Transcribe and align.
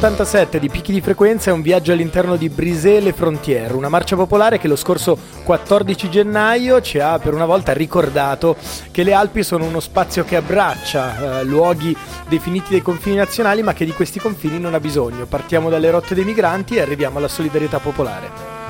87 0.00 0.58
di 0.58 0.70
Picchi 0.70 0.92
di 0.92 1.02
Frequenza 1.02 1.50
è 1.50 1.52
un 1.52 1.60
viaggio 1.60 1.92
all'interno 1.92 2.36
di 2.36 2.48
Brisé 2.48 3.00
Le 3.00 3.12
Frontiere, 3.12 3.74
una 3.74 3.90
marcia 3.90 4.16
popolare 4.16 4.58
che 4.58 4.66
lo 4.66 4.74
scorso 4.74 5.14
14 5.44 6.08
gennaio 6.08 6.80
ci 6.80 6.98
ha 6.98 7.18
per 7.18 7.34
una 7.34 7.44
volta 7.44 7.74
ricordato 7.74 8.56
che 8.92 9.02
le 9.02 9.12
Alpi 9.12 9.42
sono 9.42 9.66
uno 9.66 9.78
spazio 9.78 10.24
che 10.24 10.36
abbraccia 10.36 11.40
eh, 11.40 11.44
luoghi 11.44 11.94
definiti 12.30 12.70
dei 12.70 12.80
confini 12.80 13.16
nazionali 13.16 13.62
ma 13.62 13.74
che 13.74 13.84
di 13.84 13.92
questi 13.92 14.18
confini 14.18 14.58
non 14.58 14.72
ha 14.72 14.80
bisogno. 14.80 15.26
Partiamo 15.26 15.68
dalle 15.68 15.90
rotte 15.90 16.14
dei 16.14 16.24
migranti 16.24 16.76
e 16.76 16.80
arriviamo 16.80 17.18
alla 17.18 17.28
solidarietà 17.28 17.78
popolare. 17.78 18.69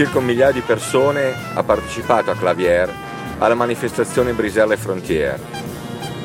Circa 0.00 0.16
un 0.16 0.24
migliaio 0.24 0.54
di 0.54 0.62
persone 0.62 1.34
ha 1.52 1.62
partecipato 1.62 2.30
a 2.30 2.34
Clavier 2.34 2.90
alla 3.36 3.54
manifestazione 3.54 4.32
Briselle 4.32 4.78
Frontiere. 4.78 5.38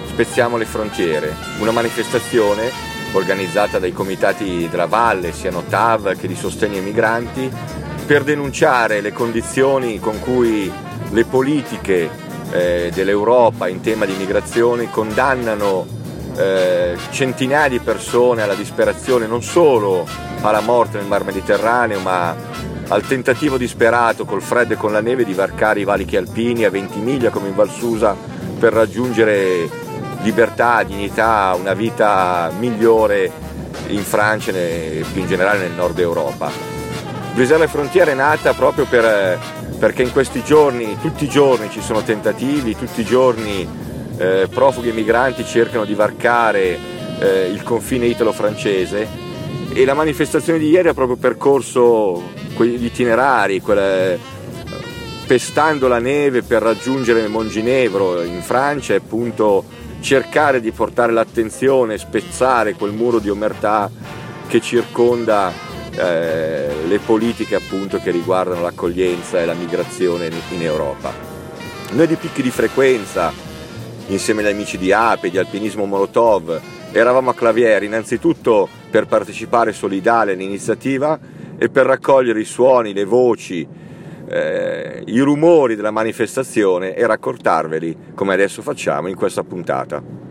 Spezziamo 0.08 0.56
le 0.56 0.64
frontiere, 0.64 1.36
una 1.60 1.72
manifestazione 1.72 2.72
organizzata 3.12 3.78
dai 3.78 3.92
comitati 3.92 4.70
della 4.70 4.86
Valle, 4.86 5.34
sia 5.34 5.52
TAV 5.52 6.16
che 6.16 6.26
di 6.26 6.38
sostegno 6.38 6.78
ai 6.78 6.84
migranti, 6.84 7.52
per 8.06 8.24
denunciare 8.24 9.02
le 9.02 9.12
condizioni 9.12 10.00
con 10.00 10.22
cui 10.22 10.72
le 11.10 11.26
politiche 11.26 12.10
eh, 12.52 12.92
dell'Europa 12.94 13.68
in 13.68 13.82
tema 13.82 14.06
di 14.06 14.14
migrazione 14.14 14.90
condannano 14.90 15.86
eh, 16.38 16.96
centinaia 17.12 17.68
di 17.68 17.80
persone 17.80 18.42
alla 18.42 18.56
disperazione, 18.56 19.28
non 19.28 19.44
solo 19.44 20.08
alla 20.40 20.62
morte 20.62 20.96
nel 20.96 21.08
Mar 21.08 21.26
Mediterraneo, 21.26 22.00
ma 22.00 22.74
al 22.88 23.02
tentativo 23.08 23.58
disperato 23.58 24.26
col 24.26 24.42
freddo 24.42 24.74
e 24.74 24.78
con 24.78 24.92
la 24.92 25.02
neve 25.02 25.26
di 25.26 25.34
varcare 25.34 25.80
i 25.80 25.84
valichi 25.84 26.18
alpini 26.18 26.66
a 26.66 26.70
20 26.70 27.00
miglia 27.00 27.32
come 27.32 27.48
in 27.48 27.56
Val 27.56 27.70
Susa 27.70 28.16
per 28.60 28.74
raggiungere 28.74 29.70
libertà, 30.22 30.84
dignità, 30.84 31.56
una 31.60 31.74
vita 31.74 32.52
migliore 32.60 33.32
in 33.88 34.04
Francia 34.04 34.52
e 34.52 35.04
più 35.12 35.22
in 35.22 35.28
generale 35.28 35.60
nel 35.60 35.72
nord 35.72 36.00
Europa. 36.00 36.52
Briselle 37.34 37.68
Frontiere 37.68 38.12
è 38.12 38.16
nata 38.16 38.54
proprio 38.54 38.86
per, 38.86 39.40
perché 39.78 40.04
in 40.04 40.12
questi 40.12 40.44
giorni, 40.44 40.98
tutti 41.02 41.26
i 41.26 41.30
giorni 41.30 41.70
ci 41.70 41.82
sono 41.82 42.02
tentativi, 42.02 42.78
tutti 42.78 43.02
i 43.02 43.06
giorni 43.06 43.68
eh, 44.18 44.48
profughi 44.50 44.90
e 44.90 44.94
migranti 44.94 45.44
cercano 45.44 45.86
di 45.86 45.94
varcare 45.94 46.80
eh, 47.20 47.50
il 47.52 47.62
confine 47.64 48.06
italo-francese 48.06 49.25
e 49.74 49.86
la 49.86 49.94
manifestazione 49.94 50.60
di 50.60 50.70
ieri 50.70 50.88
ha 50.88 50.94
proprio 50.94 51.18
percorso 51.18 52.22
quegli 52.56 52.86
itinerari, 52.86 53.60
quelle, 53.62 54.18
pestando 55.26 55.88
la 55.88 56.00
neve 56.00 56.44
per 56.44 56.62
raggiungere 56.62 57.28
Monginevro 57.28 58.22
in 58.22 58.42
Francia 58.42 58.94
e 58.94 58.98
appunto 58.98 59.64
cercare 60.00 60.62
di 60.62 60.72
portare 60.72 61.12
l'attenzione, 61.12 61.98
spezzare 61.98 62.74
quel 62.76 62.92
muro 62.92 63.20
di 63.20 63.30
omertà 63.30 63.90
che 64.48 64.62
circonda 64.62 65.52
eh, 65.96 66.68
le 66.88 67.00
politiche 67.00 67.56
appunto 67.56 68.00
che 68.00 68.12
riguardano 68.12 68.62
l'accoglienza 68.62 69.42
e 69.42 69.46
la 69.46 69.54
migrazione 69.54 70.30
in 70.50 70.62
Europa. 70.62 71.14
Noi 71.92 72.08
di 72.08 72.16
picchi 72.16 72.42
di 72.42 72.52
frequenza, 72.52 73.34
insieme 74.08 74.42
agli 74.42 74.52
amici 74.52 74.78
di 74.78 74.92
Ape, 74.92 75.30
di 75.30 75.38
Alpinismo 75.38 75.86
Molotov, 75.86 76.62
eravamo 77.00 77.32
a 77.32 77.36
Claviere 77.36 77.86
innanzitutto 77.86 78.70
per 78.90 79.06
partecipare 79.06 79.74
solidale 79.74 80.32
all'iniziativa 80.32 81.20
e 81.58 81.68
per 81.70 81.86
raccogliere 81.86 82.40
i 82.40 82.46
suoni, 82.46 82.94
le 82.94 83.04
voci, 83.04 83.68
eh, 84.28 85.04
i 85.06 85.20
rumori 85.20 85.76
della 85.76 85.92
manifestazione 85.92 86.96
e 86.96 87.06
raccontarveli 87.06 87.98
come 88.16 88.34
adesso 88.34 88.62
facciamo 88.62 89.10
in 89.10 89.16
questa 89.16 89.44
puntata. 89.44 90.25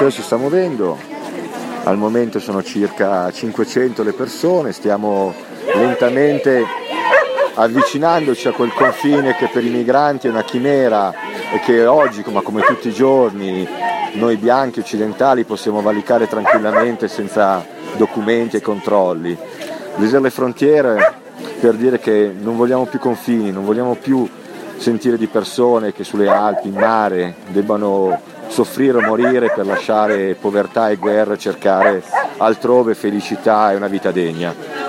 Corteo 0.00 0.10
si 0.10 0.22
sta 0.22 0.38
muovendo, 0.38 0.96
al 1.84 1.98
momento 1.98 2.40
sono 2.40 2.62
circa 2.62 3.30
500 3.30 4.02
le 4.02 4.14
persone, 4.14 4.72
stiamo 4.72 5.34
lentamente 5.74 6.64
avvicinandoci 7.52 8.48
a 8.48 8.52
quel 8.52 8.72
confine 8.72 9.34
che 9.36 9.50
per 9.52 9.62
i 9.62 9.68
migranti 9.68 10.26
è 10.26 10.30
una 10.30 10.42
chimera 10.42 11.12
e 11.52 11.60
che 11.60 11.84
oggi, 11.84 12.24
ma 12.30 12.40
come 12.40 12.62
tutti 12.62 12.88
i 12.88 12.94
giorni, 12.94 13.68
noi 14.12 14.36
bianchi 14.36 14.80
occidentali 14.80 15.44
possiamo 15.44 15.82
valicare 15.82 16.26
tranquillamente 16.26 17.06
senza 17.06 17.62
documenti 17.98 18.56
e 18.56 18.62
controlli. 18.62 19.36
Lisere 19.96 20.22
le 20.22 20.30
frontiere 20.30 21.14
per 21.60 21.74
dire 21.74 21.98
che 21.98 22.32
non 22.40 22.56
vogliamo 22.56 22.86
più 22.86 22.98
confini, 22.98 23.52
non 23.52 23.66
vogliamo 23.66 23.96
più 23.96 24.26
sentire 24.78 25.18
di 25.18 25.26
persone 25.26 25.92
che 25.92 26.04
sulle 26.04 26.28
Alpi, 26.28 26.68
in 26.68 26.74
mare, 26.74 27.34
debbano 27.48 28.38
soffrire 28.50 28.98
o 28.98 29.00
morire 29.00 29.52
per 29.52 29.64
lasciare 29.64 30.34
povertà 30.34 30.90
e 30.90 30.96
guerra 30.96 31.34
e 31.34 31.38
cercare 31.38 32.02
altrove 32.38 32.94
felicità 32.94 33.72
e 33.72 33.76
una 33.76 33.88
vita 33.88 34.10
degna. 34.10 34.79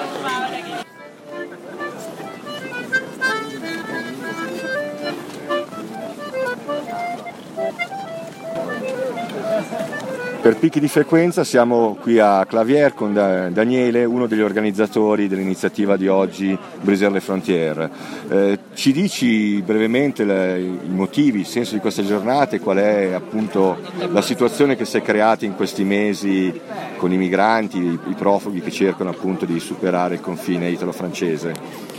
Per 10.52 10.60
picchi 10.60 10.82
di 10.82 10.90
frequenza 10.90 11.46
siamo 11.46 11.96
qui 12.02 12.20
a 12.20 12.46
Clavier 12.46 12.94
con 12.94 13.14
Daniele, 13.14 14.04
uno 14.04 14.28
degli 14.28 14.42
organizzatori 14.42 15.30
dell'iniziativa 15.30 15.96
di 15.96 16.10
oggi 16.10 16.58
Brisere 16.82 17.14
le 17.14 17.20
Frontiere. 17.22 17.90
Eh, 18.30 18.60
ci 18.74 18.92
dici 18.92 19.62
brevemente 19.62 20.26
le, 20.26 20.60
i 20.60 20.90
motivi, 20.90 21.40
il 21.40 21.46
senso 21.46 21.76
di 21.76 21.80
queste 21.80 22.04
giornate, 22.04 22.60
qual 22.60 22.80
è 22.80 23.14
appunto 23.14 23.78
la 24.12 24.22
situazione 24.22 24.76
che 24.76 24.84
si 24.84 24.98
è 24.98 25.02
creata 25.02 25.46
in 25.46 25.56
questi 25.56 25.86
mesi 25.86 26.60
con 26.98 27.14
i 27.14 27.18
migranti, 27.18 27.78
i, 27.78 28.00
i 28.10 28.16
profughi 28.18 28.60
che 28.60 28.72
cercano 28.72 29.12
appunto 29.12 29.46
di 29.46 29.58
superare 29.58 30.16
il 30.16 30.22
confine 30.22 30.68
italo-francese? 30.68 31.91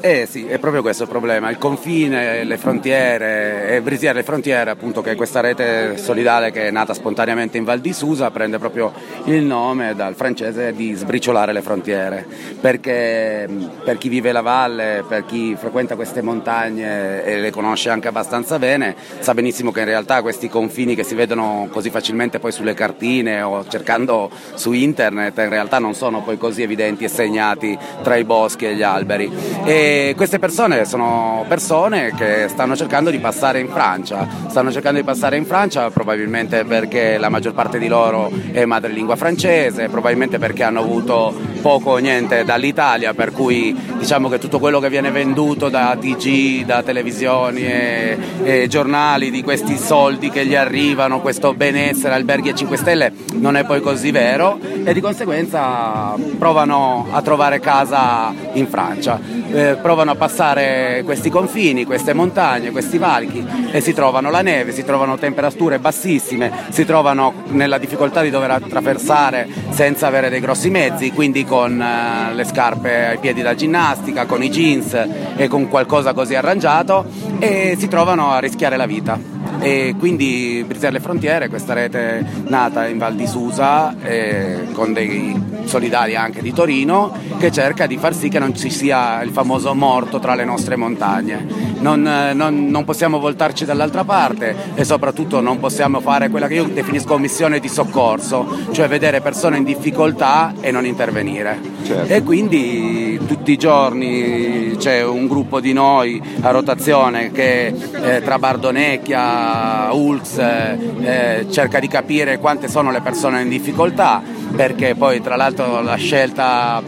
Eh 0.00 0.28
sì, 0.30 0.46
è 0.46 0.58
proprio 0.58 0.80
questo 0.80 1.02
il 1.02 1.08
problema, 1.08 1.50
il 1.50 1.58
confine, 1.58 2.44
le 2.44 2.56
frontiere, 2.56 3.68
e 3.68 3.80
Brisiere 3.80 4.18
le 4.18 4.22
frontiere 4.22 4.70
appunto 4.70 5.02
che 5.02 5.10
è 5.10 5.16
questa 5.16 5.40
rete 5.40 5.96
solidale 5.96 6.52
che 6.52 6.68
è 6.68 6.70
nata 6.70 6.94
spontaneamente 6.94 7.58
in 7.58 7.64
Val 7.64 7.80
di 7.80 7.92
Susa 7.92 8.30
prende 8.30 8.58
proprio 8.58 8.92
il 9.24 9.42
nome 9.42 9.96
dal 9.96 10.14
francese 10.14 10.72
di 10.72 10.94
sbriciolare 10.94 11.52
le 11.52 11.62
frontiere, 11.62 12.24
perché 12.60 13.48
per 13.82 13.98
chi 13.98 14.08
vive 14.08 14.30
la 14.30 14.40
valle, 14.40 15.02
per 15.06 15.26
chi 15.26 15.56
frequenta 15.58 15.96
queste 15.96 16.22
montagne 16.22 17.24
e 17.24 17.40
le 17.40 17.50
conosce 17.50 17.90
anche 17.90 18.06
abbastanza 18.06 18.56
bene, 18.60 18.94
sa 19.18 19.34
benissimo 19.34 19.72
che 19.72 19.80
in 19.80 19.86
realtà 19.86 20.22
questi 20.22 20.48
confini 20.48 20.94
che 20.94 21.02
si 21.02 21.16
vedono 21.16 21.66
così 21.72 21.90
facilmente 21.90 22.38
poi 22.38 22.52
sulle 22.52 22.74
cartine 22.74 23.42
o 23.42 23.66
cercando 23.66 24.30
su 24.54 24.70
internet 24.70 25.38
in 25.38 25.48
realtà 25.48 25.80
non 25.80 25.94
sono 25.94 26.22
poi 26.22 26.38
così 26.38 26.62
evidenti 26.62 27.02
e 27.02 27.08
segnati 27.08 27.76
tra 28.04 28.14
i 28.14 28.22
boschi 28.22 28.64
e 28.64 28.76
gli 28.76 28.82
alberi. 28.82 29.30
E 29.64 29.86
Queste 29.88 30.38
persone 30.38 30.84
sono 30.84 31.44
persone 31.48 32.12
che 32.14 32.46
stanno 32.48 32.76
cercando 32.76 33.08
di 33.08 33.18
passare 33.18 33.60
in 33.60 33.68
Francia, 33.68 34.28
stanno 34.48 34.70
cercando 34.70 34.98
di 34.98 35.04
passare 35.04 35.36
in 35.36 35.46
Francia 35.46 35.88
probabilmente 35.90 36.64
perché 36.64 37.16
la 37.16 37.28
maggior 37.28 37.54
parte 37.54 37.78
di 37.78 37.88
loro 37.88 38.30
è 38.52 38.64
madrelingua 38.64 39.16
francese, 39.16 39.88
probabilmente 39.88 40.38
perché 40.38 40.62
hanno 40.62 40.80
avuto 40.80 41.34
poco 41.62 41.92
o 41.92 41.96
niente 41.96 42.44
dall'Italia, 42.44 43.14
per 43.14 43.32
cui 43.32 43.74
diciamo 43.98 44.28
che 44.28 44.38
tutto 44.38 44.58
quello 44.58 44.78
che 44.78 44.90
viene 44.90 45.10
venduto 45.10 45.68
da 45.68 45.96
TG, 45.98 46.64
da 46.64 46.82
televisioni 46.82 47.62
e, 47.62 48.18
e 48.42 48.66
giornali 48.68 49.30
di 49.30 49.42
questi 49.42 49.78
soldi 49.78 50.28
che 50.30 50.44
gli 50.44 50.54
arrivano, 50.54 51.20
questo 51.20 51.54
benessere, 51.54 52.14
alberghi 52.14 52.50
e 52.50 52.54
5 52.54 52.76
Stelle, 52.76 53.12
non 53.34 53.56
è 53.56 53.64
poi 53.64 53.80
così 53.80 54.10
vero 54.10 54.58
e 54.88 54.94
di 54.94 55.02
conseguenza 55.02 56.14
provano 56.38 57.08
a 57.10 57.20
trovare 57.20 57.60
casa 57.60 58.32
in 58.54 58.66
Francia, 58.68 59.20
eh, 59.50 59.76
provano 59.82 60.12
a 60.12 60.14
passare 60.14 61.02
questi 61.04 61.28
confini, 61.28 61.84
queste 61.84 62.14
montagne, 62.14 62.70
questi 62.70 62.96
valchi 62.96 63.46
e 63.70 63.82
si 63.82 63.92
trovano 63.92 64.30
la 64.30 64.40
neve, 64.40 64.72
si 64.72 64.84
trovano 64.84 65.18
temperature 65.18 65.78
bassissime, 65.78 66.50
si 66.70 66.86
trovano 66.86 67.34
nella 67.48 67.76
difficoltà 67.76 68.22
di 68.22 68.30
dover 68.30 68.50
attraversare 68.50 69.46
senza 69.68 70.06
avere 70.06 70.30
dei 70.30 70.40
grossi 70.40 70.70
mezzi, 70.70 71.12
quindi 71.12 71.44
con 71.44 71.78
eh, 71.78 72.32
le 72.32 72.44
scarpe 72.44 73.08
ai 73.08 73.18
piedi 73.18 73.42
da 73.42 73.54
ginnastica, 73.54 74.24
con 74.24 74.42
i 74.42 74.48
jeans 74.48 75.06
e 75.36 75.48
con 75.48 75.68
qualcosa 75.68 76.14
così 76.14 76.34
arrangiato 76.34 77.04
e 77.38 77.76
si 77.78 77.88
trovano 77.88 78.30
a 78.30 78.38
rischiare 78.38 78.78
la 78.78 78.86
vita 78.86 79.37
e 79.60 79.94
quindi 79.98 80.64
Briselle 80.66 81.00
Frontiere, 81.00 81.48
questa 81.48 81.74
rete 81.74 82.24
nata 82.46 82.86
in 82.86 82.98
Val 82.98 83.14
di 83.14 83.26
Susa 83.26 83.94
eh, 84.02 84.66
con 84.72 84.92
dei 84.92 85.56
solidari 85.64 86.16
anche 86.16 86.40
di 86.40 86.52
Torino 86.52 87.12
che 87.38 87.52
cerca 87.52 87.86
di 87.86 87.98
far 87.98 88.14
sì 88.14 88.28
che 88.28 88.38
non 88.38 88.56
ci 88.56 88.70
sia 88.70 89.22
il 89.22 89.30
famoso 89.30 89.74
morto 89.74 90.18
tra 90.18 90.34
le 90.34 90.44
nostre 90.44 90.76
montagne. 90.76 91.66
Non, 91.80 92.02
non, 92.34 92.68
non 92.68 92.84
possiamo 92.84 93.18
voltarci 93.18 93.64
dall'altra 93.64 94.04
parte 94.04 94.54
e 94.74 94.84
soprattutto 94.84 95.40
non 95.40 95.60
possiamo 95.60 96.00
fare 96.00 96.28
quella 96.28 96.48
che 96.48 96.54
io 96.54 96.64
definisco 96.64 97.18
missione 97.18 97.60
di 97.60 97.68
soccorso, 97.68 98.70
cioè 98.72 98.88
vedere 98.88 99.20
persone 99.20 99.58
in 99.58 99.64
difficoltà 99.64 100.54
e 100.60 100.70
non 100.70 100.84
intervenire. 100.84 101.58
Certo. 101.84 102.12
E 102.12 102.22
quindi 102.22 103.07
tutti 103.28 103.52
i 103.52 103.56
giorni 103.58 104.74
c'è 104.78 105.04
un 105.04 105.26
gruppo 105.26 105.60
di 105.60 105.74
noi 105.74 106.20
a 106.40 106.50
rotazione 106.50 107.30
che 107.30 107.66
eh, 107.66 108.22
tra 108.22 108.38
Bardonecchia, 108.38 109.92
Ulx 109.92 110.38
eh, 110.38 111.46
cerca 111.50 111.78
di 111.78 111.88
capire 111.88 112.38
quante 112.38 112.68
sono 112.68 112.90
le 112.90 113.02
persone 113.02 113.42
in 113.42 113.50
difficoltà 113.50 114.22
perché 114.56 114.94
poi 114.94 115.20
tra 115.20 115.36
l'altro 115.36 115.82
la 115.82 115.96
scelta 115.96 116.82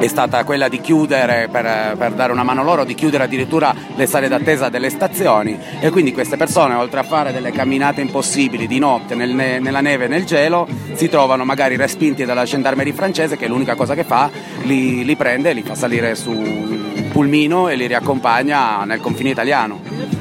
è 0.00 0.08
stata 0.08 0.44
quella 0.44 0.68
di 0.68 0.80
chiudere, 0.80 1.48
per, 1.50 1.94
per, 1.98 2.12
dare 2.12 2.32
una 2.32 2.42
mano 2.42 2.64
loro, 2.64 2.84
di 2.84 2.94
chiudere 2.94 3.24
addirittura 3.24 3.74
le 3.94 4.06
sale 4.06 4.28
d'attesa 4.28 4.70
delle 4.70 4.88
stazioni 4.88 5.58
e 5.78 5.90
quindi 5.90 6.12
queste 6.12 6.38
persone, 6.38 6.74
oltre 6.74 7.00
a 7.00 7.02
fare 7.02 7.32
delle 7.32 7.52
camminate 7.52 8.00
impossibili 8.00 8.66
di 8.66 8.78
notte 8.78 9.14
nel, 9.14 9.30
nella 9.30 9.82
neve 9.82 10.06
e 10.06 10.08
nel 10.08 10.24
gelo, 10.24 10.66
si 10.94 11.10
trovano 11.10 11.44
magari 11.44 11.76
respinti 11.76 12.24
dalla 12.24 12.44
gendarmerie 12.44 12.94
francese 12.94 13.36
che 13.36 13.46
l'unica 13.46 13.74
cosa 13.74 13.94
che 13.94 14.04
fa, 14.04 14.30
li, 14.62 15.04
li 15.04 15.16
prende, 15.16 15.52
li 15.52 15.62
fa 15.62 15.74
salire 15.74 16.14
su 16.14 16.30
un 16.30 17.08
pulmino 17.12 17.68
e 17.68 17.76
li 17.76 17.86
riaccompagna 17.86 18.84
nel 18.84 19.00
confine 19.00 19.28
italiano. 19.28 20.19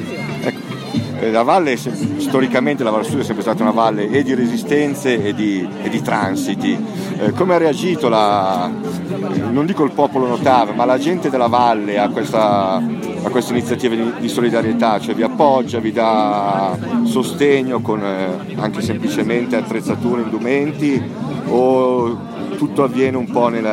Eh, 1.21 1.31
la 1.31 1.44
valle, 1.44 1.75
storicamente 1.75 2.83
la 2.83 2.92
Val 2.92 3.04
Sud 3.04 3.19
è 3.19 3.24
sempre 3.24 3.44
stata 3.44 3.62
una 3.62 3.74
valle 3.74 4.10
e 4.10 4.24
di 4.24 4.33
resistenze 4.33 5.21
e 5.21 5.33
di, 5.33 5.68
e 5.83 5.89
di 5.89 6.01
transiti. 6.01 6.77
Eh, 7.19 7.31
come 7.33 7.56
ha 7.56 7.57
reagito 7.57 8.07
la, 8.07 8.71
non 9.51 9.66
dico 9.66 9.83
il 9.83 9.92
popolo 9.92 10.27
notave, 10.27 10.71
ma 10.71 10.86
la 10.86 10.98
gente 10.98 11.30
della 11.30 11.48
valle 11.48 12.00
a 12.00 12.07
questa, 12.07 12.75
a 12.75 13.30
questa 13.30 13.51
iniziativa 13.51 13.95
di, 13.95 14.13
di, 14.19 14.30
solidarietà? 14.30 14.98
Cioè 15.00 15.13
vi 15.13 15.24
appoggia, 15.24 15.80
vi 15.80 15.92
dà 15.92 16.77
sostegno 17.04 17.81
con 17.81 18.01
eh, 18.01 18.56
anche 18.56 18.81
semplicemente 18.81 19.57
attrezzature, 19.57 20.22
indumenti 20.22 21.04
o 21.48 22.18
tutto 22.60 22.84
avviene 22.84 23.16
un 23.16 23.26
po' 23.32 23.48
nel, 23.48 23.64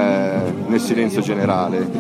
nel 0.69 0.79
silenzio 0.79 1.21
generale? 1.21 1.91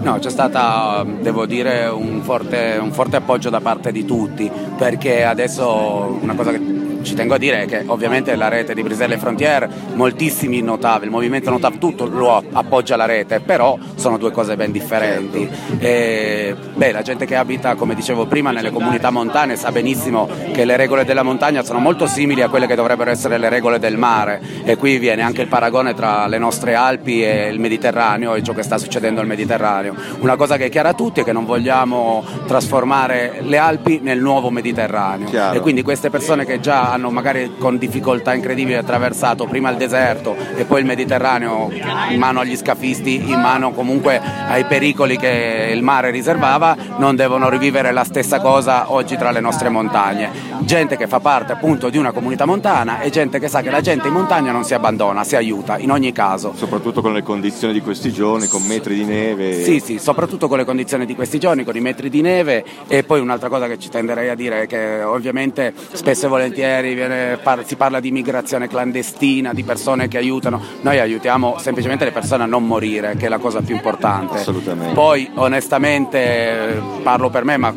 No, 0.00 0.16
c'è 0.20 0.30
stato, 0.30 1.10
devo 1.20 1.44
dire, 1.44 1.88
un 1.88 2.20
forte, 2.22 2.78
un 2.80 2.92
forte 2.92 3.16
appoggio 3.16 3.50
da 3.50 3.60
parte 3.60 3.90
di 3.90 4.04
tutti, 4.04 4.48
perché 4.78 5.24
adesso 5.24 6.16
una 6.20 6.34
cosa 6.34 6.52
che 6.52 6.79
ci 7.02 7.14
tengo 7.14 7.34
a 7.34 7.38
dire 7.38 7.66
che 7.66 7.84
ovviamente 7.86 8.34
la 8.36 8.48
rete 8.48 8.74
di 8.74 8.82
Briselle 8.82 9.18
Frontier, 9.18 9.68
moltissimi 9.94 10.60
Notav, 10.60 11.04
il 11.04 11.10
movimento 11.10 11.50
Notav 11.50 11.78
tutto 11.78 12.06
lo 12.06 12.42
appoggia 12.52 12.96
la 12.96 13.06
rete, 13.06 13.40
però 13.40 13.78
sono 13.94 14.16
due 14.16 14.30
cose 14.30 14.56
ben 14.56 14.72
differenti. 14.72 15.48
E, 15.78 16.54
beh, 16.74 16.92
la 16.92 17.02
gente 17.02 17.26
che 17.26 17.36
abita, 17.36 17.74
come 17.74 17.94
dicevo 17.94 18.26
prima, 18.26 18.50
nelle 18.50 18.70
comunità 18.70 19.10
montane 19.10 19.56
sa 19.56 19.72
benissimo 19.72 20.28
che 20.52 20.64
le 20.64 20.76
regole 20.76 21.04
della 21.04 21.22
montagna 21.22 21.62
sono 21.62 21.78
molto 21.78 22.06
simili 22.06 22.42
a 22.42 22.48
quelle 22.48 22.66
che 22.66 22.74
dovrebbero 22.74 23.10
essere 23.10 23.38
le 23.38 23.48
regole 23.48 23.78
del 23.78 23.96
mare 23.96 24.40
e 24.64 24.76
qui 24.76 24.98
viene 24.98 25.22
anche 25.22 25.42
il 25.42 25.48
paragone 25.48 25.94
tra 25.94 26.26
le 26.26 26.38
nostre 26.38 26.74
Alpi 26.74 27.24
e 27.24 27.48
il 27.48 27.58
Mediterraneo 27.58 28.34
e 28.34 28.42
ciò 28.42 28.52
che 28.52 28.62
sta 28.62 28.78
succedendo 28.78 29.20
al 29.20 29.26
Mediterraneo. 29.26 29.94
Una 30.20 30.36
cosa 30.36 30.56
che 30.56 30.66
è 30.66 30.68
chiara 30.68 30.90
a 30.90 30.94
tutti 30.94 31.20
è 31.20 31.24
che 31.24 31.32
non 31.32 31.44
vogliamo 31.44 32.24
trasformare 32.46 33.40
le 33.42 33.58
Alpi 33.58 34.00
nel 34.02 34.20
nuovo 34.20 34.50
Mediterraneo 34.50 35.28
Chiaro. 35.28 35.56
e 35.56 35.60
quindi 35.60 35.82
queste 35.82 36.10
persone 36.10 36.44
che 36.44 36.60
già 36.60 36.89
hanno 36.90 37.10
magari 37.10 37.52
con 37.58 37.78
difficoltà 37.78 38.34
incredibili 38.34 38.76
attraversato 38.76 39.46
prima 39.46 39.70
il 39.70 39.76
deserto 39.76 40.36
e 40.56 40.64
poi 40.64 40.80
il 40.80 40.86
Mediterraneo 40.86 41.70
in 42.10 42.18
mano 42.18 42.40
agli 42.40 42.56
scafisti, 42.56 43.30
in 43.30 43.40
mano 43.40 43.72
comunque 43.72 44.20
ai 44.20 44.64
pericoli 44.64 45.16
che 45.16 45.70
il 45.72 45.82
mare 45.82 46.10
riservava, 46.10 46.76
non 46.96 47.16
devono 47.16 47.48
rivivere 47.48 47.92
la 47.92 48.04
stessa 48.04 48.40
cosa 48.40 48.92
oggi 48.92 49.16
tra 49.16 49.30
le 49.30 49.40
nostre 49.40 49.68
montagne. 49.68 50.48
Gente 50.60 50.96
che 50.96 51.06
fa 51.06 51.20
parte 51.20 51.52
appunto 51.52 51.88
di 51.88 51.96
una 51.96 52.12
comunità 52.12 52.44
montana 52.44 53.00
e 53.00 53.10
gente 53.10 53.38
che 53.38 53.48
sa 53.48 53.62
che 53.62 53.70
la 53.70 53.80
gente 53.80 54.08
in 54.08 54.14
montagna 54.14 54.52
non 54.52 54.64
si 54.64 54.74
abbandona, 54.74 55.24
si 55.24 55.36
aiuta 55.36 55.78
in 55.78 55.90
ogni 55.90 56.12
caso. 56.12 56.52
Soprattutto 56.54 57.00
con 57.00 57.12
le 57.12 57.22
condizioni 57.22 57.72
di 57.72 57.80
questi 57.80 58.12
giorni, 58.12 58.48
con 58.48 58.62
metri 58.62 58.94
di 58.94 59.04
neve. 59.04 59.62
Sì, 59.62 59.80
sì, 59.80 59.98
soprattutto 59.98 60.48
con 60.48 60.58
le 60.58 60.64
condizioni 60.64 61.06
di 61.06 61.14
questi 61.14 61.38
giorni, 61.38 61.64
con 61.64 61.76
i 61.76 61.80
metri 61.80 62.10
di 62.10 62.20
neve 62.20 62.64
e 62.88 63.04
poi 63.04 63.20
un'altra 63.20 63.48
cosa 63.48 63.66
che 63.68 63.78
ci 63.78 63.88
tenderei 63.88 64.28
a 64.28 64.34
dire 64.34 64.62
è 64.62 64.66
che 64.66 65.02
ovviamente 65.02 65.72
spesso 65.92 66.26
e 66.26 66.28
volentieri 66.28 66.79
ieri 66.80 66.94
viene, 66.94 67.38
par- 67.42 67.64
si 67.64 67.76
parla 67.76 68.00
di 68.00 68.10
migrazione 68.10 68.68
clandestina, 68.68 69.52
di 69.52 69.62
persone 69.62 70.08
che 70.08 70.18
aiutano, 70.18 70.60
noi 70.80 70.98
aiutiamo 70.98 71.56
semplicemente 71.58 72.04
le 72.04 72.12
persone 72.12 72.42
a 72.44 72.46
non 72.46 72.66
morire, 72.66 73.16
che 73.16 73.26
è 73.26 73.28
la 73.28 73.38
cosa 73.38 73.60
più 73.60 73.74
importante. 73.74 74.38
Assolutamente. 74.38 74.94
Poi 74.94 75.30
onestamente 75.34 76.82
parlo 77.02 77.30
per 77.30 77.44
me, 77.44 77.56
ma 77.56 77.74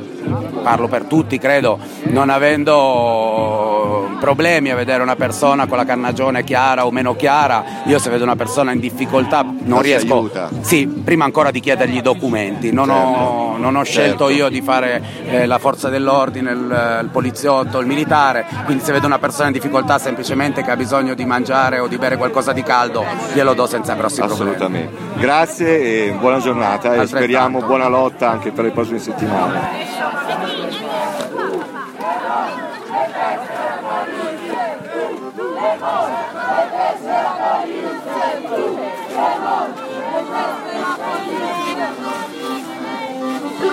parlo 0.63 0.87
per 0.87 1.03
tutti 1.03 1.37
credo, 1.37 1.77
non 2.03 2.29
avendo 2.29 4.09
problemi 4.23 4.71
a 4.71 4.75
vedere 4.75 5.03
una 5.03 5.17
persona 5.17 5.67
con 5.67 5.75
la 5.75 5.83
carnagione 5.83 6.45
chiara 6.45 6.85
o 6.85 6.91
meno 6.91 7.13
chiara, 7.17 7.83
io 7.83 7.99
se 7.99 8.09
vedo 8.09 8.23
una 8.23 8.37
persona 8.37 8.71
in 8.71 8.79
difficoltà 8.79 9.41
non 9.41 9.79
ma 9.79 9.81
riesco... 9.81 10.17
Aiuta. 10.17 10.49
Sì, 10.61 10.87
prima 10.87 11.25
ancora 11.25 11.51
di 11.51 11.59
chiedergli 11.59 11.97
i 11.97 12.01
documenti, 12.01 12.71
non, 12.71 12.87
certo. 12.87 13.01
ho, 13.01 13.57
non 13.57 13.75
ho, 13.75 13.83
scelto 13.83 14.27
certo. 14.27 14.29
io 14.29 14.47
di 14.47 14.61
fare 14.61 15.03
eh, 15.25 15.45
la 15.45 15.59
forza 15.59 15.89
dell'ordine, 15.89 16.51
il, 16.51 16.99
il, 17.03 17.09
poliziotto, 17.11 17.79
il 17.79 17.85
militare, 17.85 18.45
quindi 18.63 18.81
se 18.81 18.92
vedo 18.93 19.07
una 19.07 19.17
persona 19.17 19.47
in 19.47 19.53
difficoltà 19.53 19.97
semplicemente 19.97 20.61
che 20.61 20.69
ha 20.69 20.75
bisogno 20.75 21.15
di 21.15 21.25
mangiare 21.25 21.79
o 21.79 21.87
di 21.87 21.97
bere 21.97 22.15
qualcosa 22.15 22.53
di 22.53 22.61
caldo, 22.61 23.03
glielo 23.33 23.55
do 23.55 23.65
senza 23.65 23.95
grossi 23.95 24.21
Assolutamente. 24.21 24.57
problemi. 24.57 24.85
Assolutamente. 24.85 25.19
Grazie 25.19 25.79
e 25.79 26.11
buona 26.11 26.37
giornata 26.37 26.93
e 26.93 27.07
speriamo 27.07 27.61
buona 27.61 27.87
lotta 27.87 28.29
anche 28.29 28.51
per 28.51 28.65
le 28.65 28.71
prossime 28.71 28.99
settimane. 28.99 29.81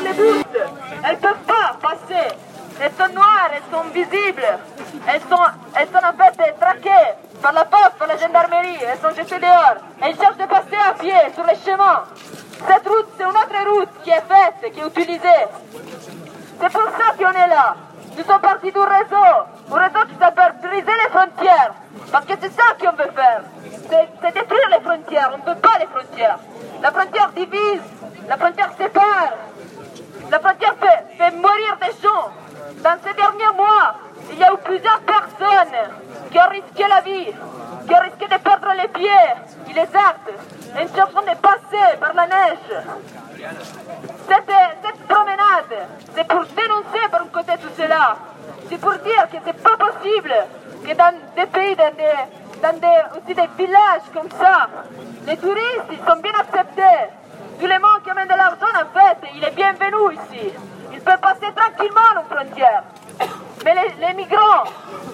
Les 0.03 1.09
elles 1.09 1.19
peuvent 1.19 1.47
pas 1.47 1.77
passer. 1.81 2.35
Elles 2.81 2.93
sont 2.99 3.13
noires, 3.15 3.51
elles 3.53 3.71
sont 3.71 3.85
visibles. 3.93 4.80
Elles 5.09 5.21
sont, 5.23 5.45
elles 5.75 5.89
sont 5.89 6.05
en 6.05 6.13
fait 6.13 6.53
traquées 6.61 7.15
par 7.43 7.53
la 7.53 7.65
poste, 7.65 7.95
par 7.99 8.09
la 8.09 8.17
gendarmerie. 8.17 8.79
Elles 8.87 8.99
sont 8.99 9.15
jetées 9.15 9.39
dehors. 9.39 9.77
Elles 10.03 10.17
cherchent 10.17 10.37
de 10.37 10.47
passer 10.47 10.77
à 10.89 10.93
pied 10.95 11.15
sur 11.35 11.45
les 11.45 11.57
chemins. 11.57 12.05
Cette 12.67 12.87
route, 12.87 13.09
c'est 13.17 13.25
une 13.25 13.31
autre 13.31 13.71
route 13.71 13.89
qui 14.05 14.11
est 14.11 14.25
faite, 14.29 14.73
qui 14.73 14.81
est 14.81 14.87
utilisée. 14.87 15.47
C'est 16.61 16.73
pour 16.73 16.83
ça 16.83 17.15
qu'on 17.19 17.33
est 17.33 17.49
là. 17.49 17.75
Nous 18.17 18.25
sommes 18.25 18.41
partis 18.41 18.71
du 18.71 18.79
réseau, 18.79 19.31
un 19.73 19.79
réseau 19.79 20.05
qui 20.07 20.19
s'appelle 20.19 20.55
Briser 20.63 20.85
les 20.85 21.11
frontières. 21.11 21.73
Parce 22.13 22.27
que 22.27 22.33
c'est 22.41 22.53
ça 22.53 22.75
qu'on 22.79 22.93
veut 22.97 23.11
faire. 23.13 23.43
C'est 23.91 24.35
détruire 24.35 24.69
les 24.71 24.81
frontières. 24.81 25.31
On 25.33 25.39
ne 25.39 25.55
veut 25.55 25.61
pas 25.61 25.79
les 25.79 25.87
frontières. 25.87 26.39
La 26.83 26.91
frontière 26.91 27.31
divise, 27.35 27.83
la 28.29 28.37
frontière 28.37 28.71
sépare. 28.77 29.33
La 30.31 30.39
frontière 30.39 30.75
fait, 30.81 31.17
fait 31.17 31.31
mourir 31.37 31.79
des 31.81 31.93
gens. 32.03 32.31
Dans 32.83 32.97
ces 33.05 33.15
derniers 33.15 33.57
mois, 33.57 33.95
y 34.41 34.45
a 34.45 34.53
eu 34.53 34.59
plusieurs 34.65 35.01
personnes 35.01 35.79
qui 36.31 36.39
ont 36.39 36.49
risqué 36.51 36.85
la 36.89 37.01
vie, 37.03 37.33
qui 37.87 37.95
ont 37.95 38.01
risqué 38.01 38.27
de 38.27 38.41
perdre 38.41 38.73
les 38.81 38.89
pieds 38.89 39.31
et 39.69 39.73
les 39.73 39.81
actes, 39.81 40.33
en 40.75 40.95
cherchant 40.95 41.23
de 41.23 41.37
passer 41.41 41.97
par 42.01 42.15
la 42.15 42.27
neige. 42.27 42.71
pour 46.31 46.45
dénoncer 46.45 47.09
par 47.11 47.23
un 47.23 47.27
côté 47.27 47.53
tout 47.61 47.73
cela. 47.77 48.17
C'est 48.69 48.79
pour 48.79 48.93
dire 48.93 49.27
que 49.31 49.39
c'est 49.45 49.63
pas 49.63 49.77
possible 49.77 50.35
que 50.87 50.95
dans 50.95 51.15
des 51.37 51.47
pays, 51.47 51.77
dans 51.77 51.93
des, 51.97 52.63
dans 52.63 52.79
des, 52.79 53.19
aussi 53.19 53.35
des 53.35 53.49
villages 53.59 54.07
comme 54.15 54.31
ça, 54.39 54.69
les 55.27 55.37
touristes 55.37 55.91
ils 55.91 55.99
sont 55.99 56.21
bien 56.21 56.33
acceptés. 56.39 57.11
Tout 57.59 57.67
le 57.67 57.79
monde 57.79 58.03
qui 58.05 58.11
amène 58.11 58.29
de 58.29 58.37
l'argent, 58.37 58.73
en 58.75 58.99
fait, 58.99 59.29
il 59.35 59.45
est 59.45 59.51
bienvenu 59.51 60.15
ici. 60.15 60.53
Il 60.93 61.01
peut 61.01 61.19
passer 61.21 61.53
tranquillement 61.55 62.21
aux 62.21 62.35
frontières. 62.35 62.85
Mais 63.63 63.75
les, 63.75 64.07
les 64.07 64.15
migrants, 64.15 64.65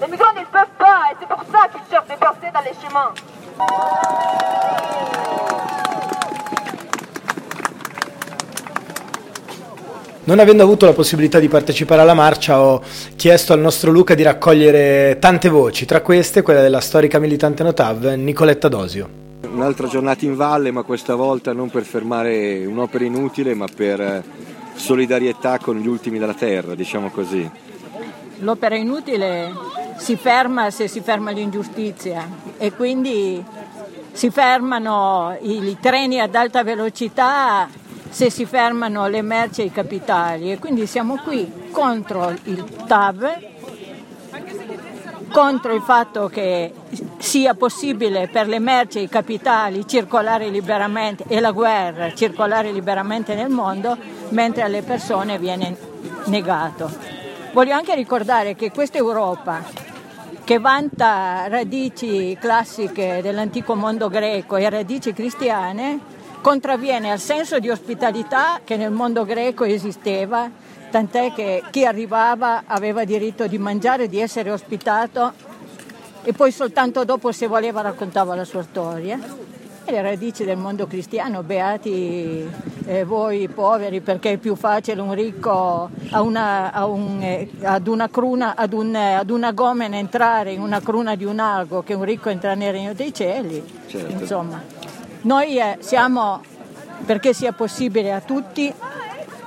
les 0.01 0.07
migrants 0.09 0.33
ne 0.35 0.45
peuvent 0.45 0.77
pas, 0.79 1.11
et 1.11 1.17
c'est 1.19 1.27
pour 1.27 1.43
ça 1.51 1.69
qu'ils 1.73 1.83
cherchent 1.91 2.07
de 2.07 2.15
passer 2.15 2.49
dans 2.55 2.61
les 2.61 2.75
chemins. 2.81 3.13
Non 10.25 10.39
avendo 10.39 10.63
avuto 10.63 10.87
la 10.87 10.93
possibilità 10.93 11.39
di 11.41 11.49
partecipare 11.49 12.01
alla 12.03 12.15
marcia, 12.15 12.61
ho 12.61 12.83
chiesto 13.17 13.53
al 13.53 13.61
nostro 13.61 13.91
Luca 13.91 14.15
di 14.15 14.23
raccogliere 14.23 15.19
tante 15.21 15.49
voci, 15.49 15.85
tra 15.85 16.01
queste 16.01 16.43
quella 16.43 16.63
della 16.63 16.81
storica 16.81 17.19
militante 17.19 17.63
Notav 17.65 18.05
Nicoletta 18.15 18.69
Dosio. 18.69 19.09
Un'altra 19.51 19.89
giornata 19.89 20.25
in 20.25 20.37
valle, 20.37 20.71
ma 20.71 20.83
questa 20.83 21.15
volta 21.15 21.53
non 21.53 21.71
per 21.71 21.83
fermare 21.85 22.65
un'opera 22.65 23.05
inutile, 23.05 23.55
ma 23.55 23.67
per 23.73 24.23
solidarietà 24.75 25.59
con 25.59 25.79
gli 25.79 25.87
ultimi 25.87 26.19
della 26.19 26.35
terra, 26.35 26.75
diciamo 26.75 27.11
così. 27.11 27.49
L'opera 28.39 28.77
inutile 28.77 29.53
si 29.97 30.17
ferma 30.17 30.71
se 30.71 30.89
si 30.89 31.01
ferma 31.01 31.31
l'ingiustizia 31.31 32.29
e 32.59 32.73
quindi 32.73 33.43
si 34.13 34.31
fermano 34.31 35.37
i 35.41 35.77
treni 35.81 36.21
ad 36.21 36.35
alta 36.35 36.63
velocità 36.63 37.69
se 38.09 38.31
si 38.31 38.47
fermano 38.47 39.09
le 39.09 39.23
merci 39.23 39.63
e 39.63 39.65
i 39.65 39.71
capitali 39.71 40.53
e 40.53 40.59
quindi 40.59 40.87
siamo 40.87 41.17
qui 41.23 41.69
contro 41.71 42.35
il 42.45 42.65
TAV, 42.87 43.39
contro 45.31 45.75
il 45.75 45.83
fatto 45.83 46.29
che 46.29 46.73
sia 47.19 47.55
possibile 47.55 48.29
per 48.29 48.49
le 48.49 48.59
merci 48.59 48.99
e 48.99 49.03
i 49.03 49.09
capitali 49.09 49.87
circolare 49.87 50.49
liberamente 50.49 51.25
e 51.27 51.41
la 51.41 51.51
guerra 51.51 52.15
circolare 52.15 52.73
liberamente 52.73 53.35
nel 53.35 53.51
mondo, 53.51 53.97
mentre 54.31 54.63
alle 54.63 54.83
persone 54.83 55.39
viene 55.39 55.77
negato. 56.27 57.16
Voglio 57.57 57.73
anche 57.73 57.95
ricordare 57.95 58.55
che 58.55 58.71
questa 58.71 58.99
Europa, 58.99 59.65
che 60.45 60.59
vanta 60.59 61.47
radici 61.49 62.37
classiche 62.39 63.21
dell'antico 63.23 63.75
mondo 63.75 64.11
greco 64.11 64.57
e 64.57 64.69
radici 64.69 65.15
cristiane, 65.15 65.99
contravviene 66.43 67.11
al 67.11 67.19
senso 67.19 67.59
di 67.59 67.71
ospitalità 67.71 68.61
che 68.63 68.77
nel 68.77 68.91
mondo 68.91 69.25
greco 69.25 69.65
esisteva, 69.65 70.51
tant'è 70.91 71.33
che 71.33 71.63
chi 71.71 71.87
arrivava 71.87 72.65
aveva 72.67 73.05
diritto 73.05 73.47
di 73.47 73.57
mangiare, 73.57 74.07
di 74.11 74.21
essere 74.21 74.51
ospitato 74.51 75.33
e 76.25 76.35
poi 76.35 76.53
soltanto 76.53 77.05
dopo 77.05 77.33
se 77.33 77.47
voleva 77.47 77.81
raccontava 77.81 78.35
la 78.35 78.45
sua 78.45 78.65
storia. 78.65 79.19
E 79.83 79.91
le 79.91 80.03
radici 80.03 80.45
del 80.45 80.59
mondo 80.59 80.87
cristiano, 80.87 81.43
beati 81.43 82.76
eh, 82.87 83.05
voi 83.05 83.49
poveri 83.49 84.01
perché 84.01 84.33
è 84.33 84.37
più 84.37 84.55
facile 84.55 85.01
un 85.01 85.13
ricco 85.13 85.91
a 86.11 86.23
una, 86.23 86.73
a 86.73 86.87
un, 86.87 87.21
eh, 87.21 87.49
ad, 87.63 87.89
una 87.89 88.09
cruna, 88.09 88.55
ad, 88.57 88.73
un, 88.73 88.95
ad 88.95 89.29
una 89.29 89.53
gomena 89.53 89.97
entrare 89.97 90.53
in 90.53 90.61
una 90.61 90.81
cruna 90.81 91.17
di 91.17 91.25
un 91.25 91.41
ago 91.41 91.83
che 91.83 91.95
un 91.95 92.05
ricco 92.05 92.29
entrare 92.29 92.57
nel 92.57 92.73
regno 92.73 92.95
dei 92.95 93.13
cieli. 93.13 93.63
Certo. 93.87 94.13
Insomma. 94.13 94.63
Noi 95.23 95.59
eh, 95.59 95.79
siamo 95.81 96.41
perché 97.05 97.33
sia 97.33 97.53
possibile 97.53 98.13
a 98.13 98.21
tutti 98.21 98.73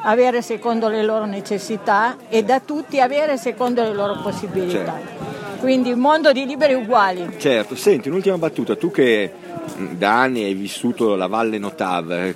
avere 0.02 0.42
secondo 0.42 0.88
le 0.88 1.04
loro 1.04 1.26
necessità 1.26 2.18
e 2.28 2.44
da 2.44 2.60
tutti 2.60 3.00
avere 3.00 3.38
secondo 3.38 3.82
le 3.82 3.94
loro 3.94 4.18
possibilità. 4.22 4.94
Certo. 4.94 5.60
Quindi 5.60 5.92
un 5.92 6.00
mondo 6.00 6.32
di 6.32 6.46
liberi 6.46 6.74
uguali. 6.74 7.36
Certo, 7.38 7.76
senti, 7.76 8.08
un'ultima 8.08 8.38
battuta, 8.38 8.76
tu 8.78 8.92
che 8.92 9.32
da 9.98 10.22
anni 10.22 10.44
hai 10.44 10.54
vissuto 10.54 11.16
la 11.16 11.28
Valle 11.28 11.58
Notav, 11.58 12.34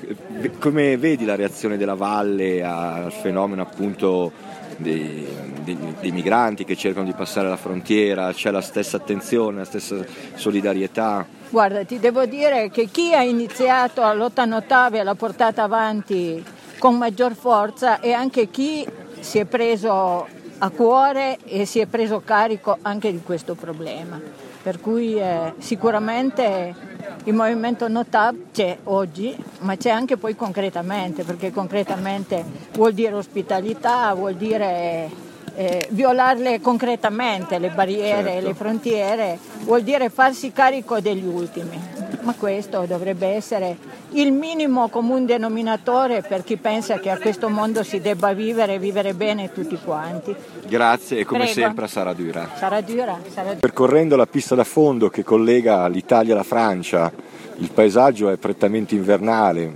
come 0.60 0.98
vedi 0.98 1.26
la 1.26 1.36
reazione 1.36 1.78
della 1.78 1.96
Valle 1.96 2.64
al 2.64 3.12
fenomeno 3.12 3.62
appunto 3.62 4.32
dei, 4.78 5.26
dei, 5.64 5.78
dei, 6.00 6.12
migranti 6.12 6.66
che 6.66 6.76
cercano 6.76 7.06
di 7.06 7.14
passare 7.14 7.48
la 7.48 7.58
frontiera, 7.58 8.32
c'è 8.34 8.52
la 8.52 8.62
stessa 8.62 8.98
attenzione, 8.98 9.60
la 9.60 9.66
stessa 9.66 10.04
solidarietà? 10.36 11.26
Guarda, 11.50 11.84
ti 11.84 12.00
devo 12.00 12.26
dire 12.26 12.70
che 12.70 12.86
chi 12.86 13.14
ha 13.14 13.22
iniziato 13.22 14.02
la 14.02 14.14
lotta 14.14 14.46
notave 14.46 15.04
l'ha 15.04 15.16
portata 15.16 15.64
avanti 15.64 16.44
con 16.80 16.98
maggior 16.98 17.34
forza 17.36 18.00
e 18.00 18.12
anche 18.12 18.50
chi 18.50 18.86
si 19.20 19.38
è 19.40 19.46
preso 19.46 20.28
a 20.58 20.70
cuore 20.70 21.38
e 21.46 21.66
si 21.66 21.80
è 21.80 21.86
preso 21.86 22.22
carico 22.24 22.78
anche 22.82 23.12
di 23.12 23.22
questo 23.24 23.56
problema. 23.56 24.20
Per 24.62 24.80
cui 24.80 25.20
eh, 25.20 25.54
sicuramente 25.58 26.93
il 27.26 27.34
movimento 27.34 27.88
Notab 27.88 28.52
c'è 28.52 28.78
oggi, 28.86 29.36
ma 29.60 29.78
c'è 29.78 29.90
anche 29.90 30.18
poi 30.18 30.36
concretamente, 30.36 31.24
perché 31.24 31.52
concretamente 31.52 32.44
vuol 32.74 32.94
dire 32.94 33.14
ospitalità, 33.14 34.14
vuol 34.14 34.36
dire 34.36 35.10
eh, 35.56 35.88
violarle 35.92 36.60
concretamente 36.60 37.60
le 37.60 37.70
barriere 37.70 38.30
e 38.30 38.34
certo. 38.34 38.48
le 38.48 38.54
frontiere 38.54 39.40
vuol 39.62 39.84
dire 39.84 40.10
farsi 40.10 40.52
carico 40.52 41.00
degli 41.00 41.26
ultimi, 41.26 41.80
ma 42.24 42.34
questo 42.34 42.86
dovrebbe 42.88 43.28
essere 43.28 43.78
il 44.12 44.32
minimo 44.32 44.88
comune 44.90 45.26
denominatore 45.26 46.22
per 46.22 46.44
chi 46.44 46.58
pensa 46.58 47.00
che 47.00 47.10
a 47.10 47.18
questo 47.18 47.50
mondo 47.50 47.84
si 47.84 48.00
debba 48.00 48.34
vivere 48.34 48.76
e 48.76 48.80
vivere 48.80 49.14
bene 49.14 49.52
tutti 49.52 49.78
quanti. 49.84 50.36
Grazie 50.68 51.20
e 51.20 51.26
come 51.26 51.46
Prego. 51.46 51.60
sempre 51.60 51.88
sarà 51.88 52.14
dura. 52.14 52.50
Sarà 52.56 52.82
dura, 52.82 53.20
sarà 53.28 53.48
dura. 53.50 53.60
Percorrendo 53.60 54.16
la 54.16 54.26
pista 54.26 54.56
da 54.56 54.64
fondo 54.64 55.10
che 55.10 55.24
collega 55.24 55.88
l'Italia 55.88 56.34
alla 56.34 56.44
Francia, 56.44 57.12
il 57.58 57.70
paesaggio 57.72 58.30
è 58.30 58.38
prettamente 58.38 58.96
invernale, 58.96 59.72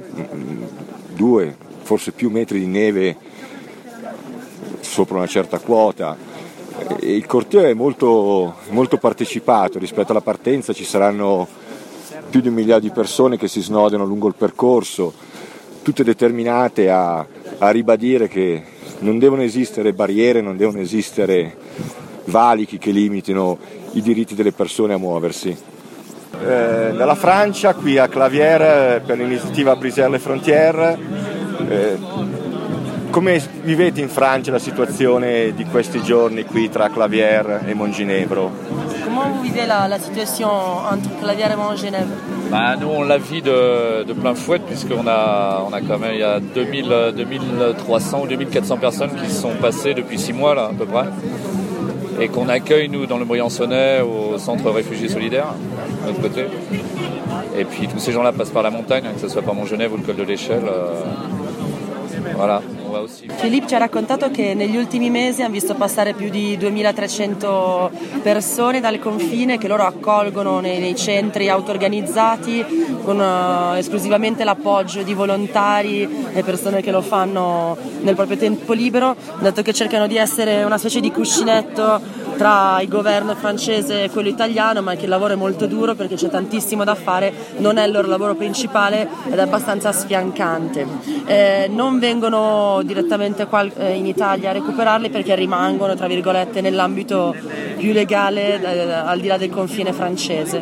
due, 1.14 1.56
forse 1.82 2.12
più 2.12 2.30
metri 2.30 2.60
di 2.60 2.68
neve 2.68 3.18
sopra 4.80 5.18
una 5.18 5.28
certa 5.28 5.60
quota. 5.60 6.16
Il 7.02 7.26
corteo 7.26 7.64
è 7.64 7.74
molto, 7.74 8.56
molto 8.70 8.98
partecipato, 8.98 9.80
rispetto 9.80 10.12
alla 10.12 10.22
partenza 10.22 10.74
ci 10.74 10.86
saranno 10.86 11.66
più 12.30 12.42
di 12.42 12.48
un 12.48 12.54
migliaio 12.54 12.80
di 12.80 12.90
persone 12.90 13.38
che 13.38 13.48
si 13.48 13.62
snodano 13.62 14.06
lungo 14.06 14.28
il 14.28 14.36
percorso, 14.38 15.14
tutte 15.82 16.04
determinate 16.04 16.90
a, 16.90 17.26
a 17.58 17.70
ribadire 17.70 18.28
che 18.28 18.64
non 19.00 19.20
devono 19.20 19.42
esistere 19.42 19.94
barriere, 19.94 20.42
non 20.42 20.58
devono 20.58 20.80
esistere 20.80 21.56
valichi 22.26 22.78
che 22.78 22.92
limitino 22.92 23.58
i 23.94 24.02
diritti 24.02 24.36
delle 24.36 24.52
persone 24.52 24.94
a 24.94 24.98
muoversi. 24.98 25.50
Eh, 25.50 26.94
dalla 26.96 27.16
Francia, 27.16 27.74
qui 27.74 27.98
a 27.98 28.08
Clavière 28.08 29.02
per 29.06 29.18
l'iniziativa 29.18 29.76
Briselle 29.76 30.20
Frontières, 30.20 30.98
eh, 31.70 31.98
come 33.10 33.42
vivete 33.64 34.02
in 34.02 34.10
Francia 34.10 34.52
la 34.52 34.60
situation 34.60 35.54
di 35.56 35.66
questi 35.66 36.02
giorni 36.04 36.44
qui 36.44 36.70
tra 36.70 36.90
Clavière 36.90 37.62
et 37.66 37.74
Monginevro 37.74 38.87
vous 39.34 39.42
vivez 39.44 39.66
la, 39.66 40.00
situation 40.00 40.48
entre 40.48 41.20
Clavière 41.22 41.52
et 41.52 41.56
Montgenèvre 41.56 42.08
bah, 42.52 42.76
Nous, 42.80 42.88
on 42.88 43.04
la 43.04 43.18
vit 43.18 43.42
de, 43.42 44.12
plein 44.14 44.36
fouet, 44.36 44.60
puisqu'on 44.60 45.08
a, 45.08 45.64
on 45.68 45.74
a 45.74 45.82
quand 45.82 46.00
même 46.00 46.14
il 46.14 46.20
y 46.20 46.24
a 46.24 46.40
2000, 46.40 47.14
2300 47.16 48.22
ou 48.24 48.28
2400 48.28 48.78
personnes 48.78 49.12
qui 49.22 49.30
se 49.30 49.42
sont 49.42 49.56
passées 49.62 49.94
depuis 49.94 50.20
6 50.20 50.34
mois, 50.34 50.56
là, 50.56 50.70
à 50.72 50.74
peu 50.74 50.86
près, 50.86 51.06
et 52.20 52.30
qu'on 52.30 52.50
accueille, 52.50 52.90
nous, 52.90 53.06
dans 53.06 53.18
le 53.18 53.26
Briançonnais, 53.26 54.02
au 54.02 54.38
centre 54.38 54.70
réfugiés 54.72 55.10
solidaires, 55.10 55.54
de 56.02 56.08
notre 56.08 56.22
côté. 56.22 56.46
Et 57.58 57.66
puis 57.66 57.88
tous 57.88 58.00
ces 58.00 58.12
gens-là 58.12 58.32
passent 58.32 58.52
par 58.52 58.64
la 58.64 58.70
montagne, 58.70 59.04
que 59.14 59.22
ce 59.22 59.28
soit 59.28 59.42
par 59.42 59.56
Montgenèvre 59.56 59.96
ou 59.96 59.98
le 59.98 60.04
col 60.04 60.16
de 60.16 60.24
l'Échelle. 60.24 60.64
Euh, 60.66 61.04
voilà, 62.36 62.62
Filippo 63.36 63.68
ci 63.68 63.76
ha 63.76 63.80
raccontato 63.80 64.32
che 64.32 64.54
negli 64.54 64.78
ultimi 64.78 65.10
mesi 65.10 65.42
hanno 65.42 65.54
visto 65.54 65.76
passare 65.76 66.14
più 66.14 66.30
di 66.30 66.58
2300 66.58 67.92
persone 68.22 68.80
dal 68.80 69.00
confine 69.00 69.58
che 69.58 69.68
loro 69.68 69.84
accolgono 69.84 70.60
nei, 70.60 70.80
nei 70.80 70.96
centri 70.96 71.50
auto-organizzati 71.50 72.98
con 73.04 73.20
uh, 73.20 73.76
esclusivamente 73.76 74.44
l'appoggio 74.44 75.04
di 75.04 75.14
volontari 75.14 76.08
e 76.34 76.44
persone 76.44 76.82
che 76.82 76.92
lo 76.92 77.02
fanno 77.02 77.78
nel 78.02 78.16
proprio 78.16 78.38
tempo 78.38 78.74
libero, 78.74 79.16
dato 79.40 79.62
che 79.62 79.74
cercano 79.74 80.08
di 80.08 80.18
essere 80.18 80.64
una 80.64 80.78
specie 80.78 81.00
di 81.00 81.12
cuscinetto 81.12 82.26
tra 82.38 82.80
il 82.82 82.88
governo 82.88 83.36
francese 83.36 84.04
e 84.04 84.10
quello 84.10 84.30
italiano, 84.30 84.82
ma 84.82 84.96
che 84.96 85.04
il 85.04 85.10
lavoro 85.10 85.34
è 85.34 85.36
molto 85.36 85.66
duro 85.66 85.96
perché 85.96 86.16
c'è 86.16 86.30
tantissimo 86.30 86.84
da 86.84 86.96
fare, 86.96 87.34
non 87.58 87.78
è 87.78 87.86
il 87.86 87.92
loro 87.92 88.08
lavoro 88.08 88.36
principale 88.36 89.08
ed 89.26 89.38
è 89.38 89.42
abbastanza 89.42 89.92
sfiancante. 89.92 90.86
Eh, 91.26 91.68
non 91.70 92.00
vengono 92.00 92.82
direttamente 92.84 93.48
qua 93.48 93.64
eh, 93.64 93.94
in 93.94 94.06
Italia 94.06 94.52
a 94.52 94.54
recuperarli 94.54 95.10
perché 95.10 95.36
rimangono, 95.36 95.96
tra 95.96 96.08
virgolette, 96.08 96.62
nell'ambito 96.62 97.36
più 97.78 97.92
legale 97.92 98.62
eh, 98.62 98.92
al 98.94 99.20
di 99.20 99.28
là 99.28 99.38
del 99.38 99.50
confine 99.50 99.92
francese. 99.92 100.60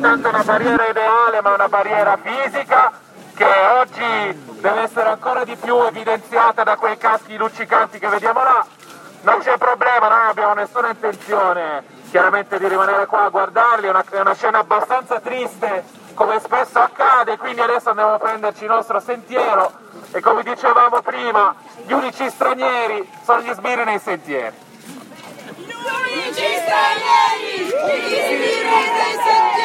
Tanto 0.00 0.28
una 0.28 0.42
barriera 0.44 0.88
ideale, 0.88 1.40
ma 1.42 1.54
una 1.54 1.68
barriera 1.68 2.18
fisica 2.22 2.92
che 3.34 3.44
oggi 3.44 4.38
deve 4.60 4.82
essere 4.82 5.08
ancora 5.08 5.44
di 5.44 5.56
più 5.60 5.76
evidenziata 5.84 6.64
da 6.64 6.76
quei 6.76 6.96
caschi 6.96 7.36
luccicanti 7.36 7.98
che 7.98 8.08
vediamo 8.08 8.40
là. 8.42 8.66
Non 9.26 9.40
c'è 9.40 9.58
problema, 9.58 10.06
non 10.06 10.20
abbiamo 10.28 10.54
nessuna 10.54 10.90
intenzione 10.90 11.82
chiaramente 12.10 12.60
di 12.60 12.68
rimanere 12.68 13.06
qua 13.06 13.24
a 13.24 13.28
guardarli, 13.28 13.88
è 13.88 13.90
una, 13.90 14.04
è 14.08 14.20
una 14.20 14.34
scena 14.36 14.58
abbastanza 14.60 15.18
triste 15.18 15.82
come 16.14 16.38
spesso 16.38 16.78
accade, 16.78 17.36
quindi 17.36 17.60
adesso 17.60 17.88
andiamo 17.88 18.14
a 18.14 18.18
prenderci 18.18 18.62
il 18.62 18.70
nostro 18.70 19.00
sentiero. 19.00 19.72
E 20.12 20.20
come 20.20 20.44
dicevamo 20.44 21.00
prima, 21.02 21.56
gli 21.84 21.90
unici 21.90 22.30
stranieri 22.30 23.10
sono 23.24 23.40
gli 23.40 23.52
sbirri 23.52 23.82
nei 23.82 23.98
sentieri. 23.98 24.54
Gli 25.56 25.72
unici 25.72 26.46
stranieri, 26.62 27.64
gli 27.64 27.66
sbirri 27.66 28.68
nei 28.68 28.84
sentieri, 28.94 29.55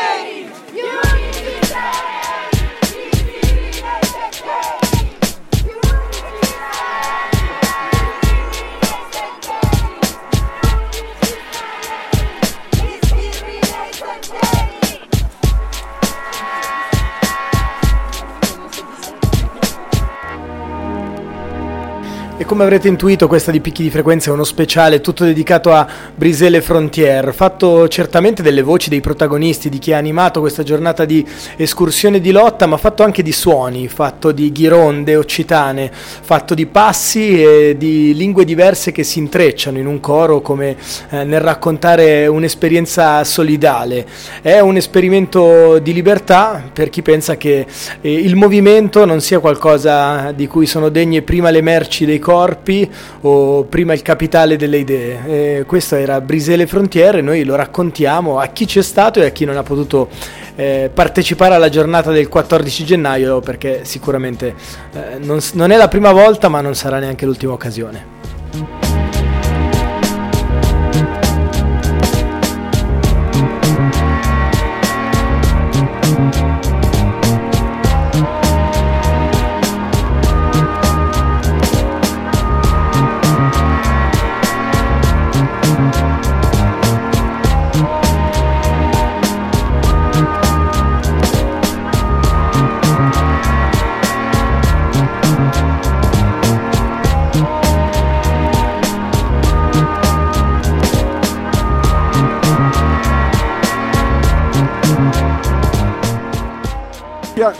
come 22.51 22.63
avrete 22.63 22.89
intuito 22.89 23.29
questa 23.29 23.49
di 23.49 23.61
Picchi 23.61 23.83
di 23.83 23.89
Frequenza 23.89 24.29
è 24.29 24.33
uno 24.33 24.43
speciale 24.43 24.99
tutto 24.99 25.23
dedicato 25.23 25.71
a 25.71 25.87
Brisele 26.13 26.59
Frontier, 26.59 27.33
fatto 27.33 27.87
certamente 27.87 28.41
delle 28.41 28.61
voci 28.61 28.89
dei 28.89 28.99
protagonisti, 28.99 29.69
di 29.69 29.79
chi 29.79 29.93
ha 29.93 29.97
animato 29.97 30.41
questa 30.41 30.61
giornata 30.61 31.05
di 31.05 31.25
escursione 31.55 32.19
di 32.19 32.31
lotta, 32.31 32.65
ma 32.65 32.75
fatto 32.75 33.03
anche 33.03 33.23
di 33.23 33.31
suoni, 33.31 33.87
fatto 33.87 34.33
di 34.33 34.51
ghironde 34.51 35.15
occitane, 35.15 35.89
fatto 35.93 36.53
di 36.53 36.65
passi 36.65 37.41
e 37.41 37.77
di 37.77 38.13
lingue 38.13 38.43
diverse 38.43 38.91
che 38.91 39.03
si 39.03 39.19
intrecciano 39.19 39.77
in 39.77 39.87
un 39.87 40.01
coro 40.01 40.41
come 40.41 40.75
eh, 41.11 41.23
nel 41.23 41.39
raccontare 41.39 42.27
un'esperienza 42.27 43.23
solidale. 43.23 44.05
È 44.41 44.59
un 44.59 44.75
esperimento 44.75 45.79
di 45.79 45.93
libertà 45.93 46.61
per 46.73 46.89
chi 46.89 47.01
pensa 47.01 47.37
che 47.37 47.65
eh, 48.01 48.13
il 48.13 48.35
movimento 48.35 49.05
non 49.05 49.21
sia 49.21 49.39
qualcosa 49.39 50.33
di 50.33 50.47
cui 50.47 50.65
sono 50.65 50.89
degne 50.89 51.21
prima 51.21 51.49
le 51.49 51.61
merci 51.61 52.03
dei 52.03 52.19
corpi, 52.19 52.39
corpi 52.41 52.89
o 53.21 53.63
prima 53.65 53.93
il 53.93 54.01
capitale 54.01 54.55
delle 54.55 54.77
idee. 54.77 55.59
E 55.59 55.65
questo 55.65 55.95
era 55.95 56.19
Brisele 56.21 56.65
Frontiere, 56.65 57.21
noi 57.21 57.43
lo 57.43 57.55
raccontiamo 57.55 58.39
a 58.39 58.47
chi 58.47 58.65
c'è 58.65 58.81
stato 58.81 59.21
e 59.21 59.25
a 59.25 59.29
chi 59.29 59.45
non 59.45 59.57
ha 59.57 59.63
potuto 59.63 60.09
eh, 60.55 60.89
partecipare 60.91 61.53
alla 61.53 61.69
giornata 61.69 62.11
del 62.11 62.27
14 62.27 62.83
gennaio 62.83 63.39
perché 63.39 63.81
sicuramente 63.83 64.55
eh, 64.93 65.19
non, 65.19 65.39
non 65.53 65.71
è 65.71 65.77
la 65.77 65.87
prima 65.87 66.11
volta 66.11 66.49
ma 66.49 66.61
non 66.61 66.75
sarà 66.75 66.99
neanche 66.99 67.25
l'ultima 67.25 67.53
occasione. 67.53 68.80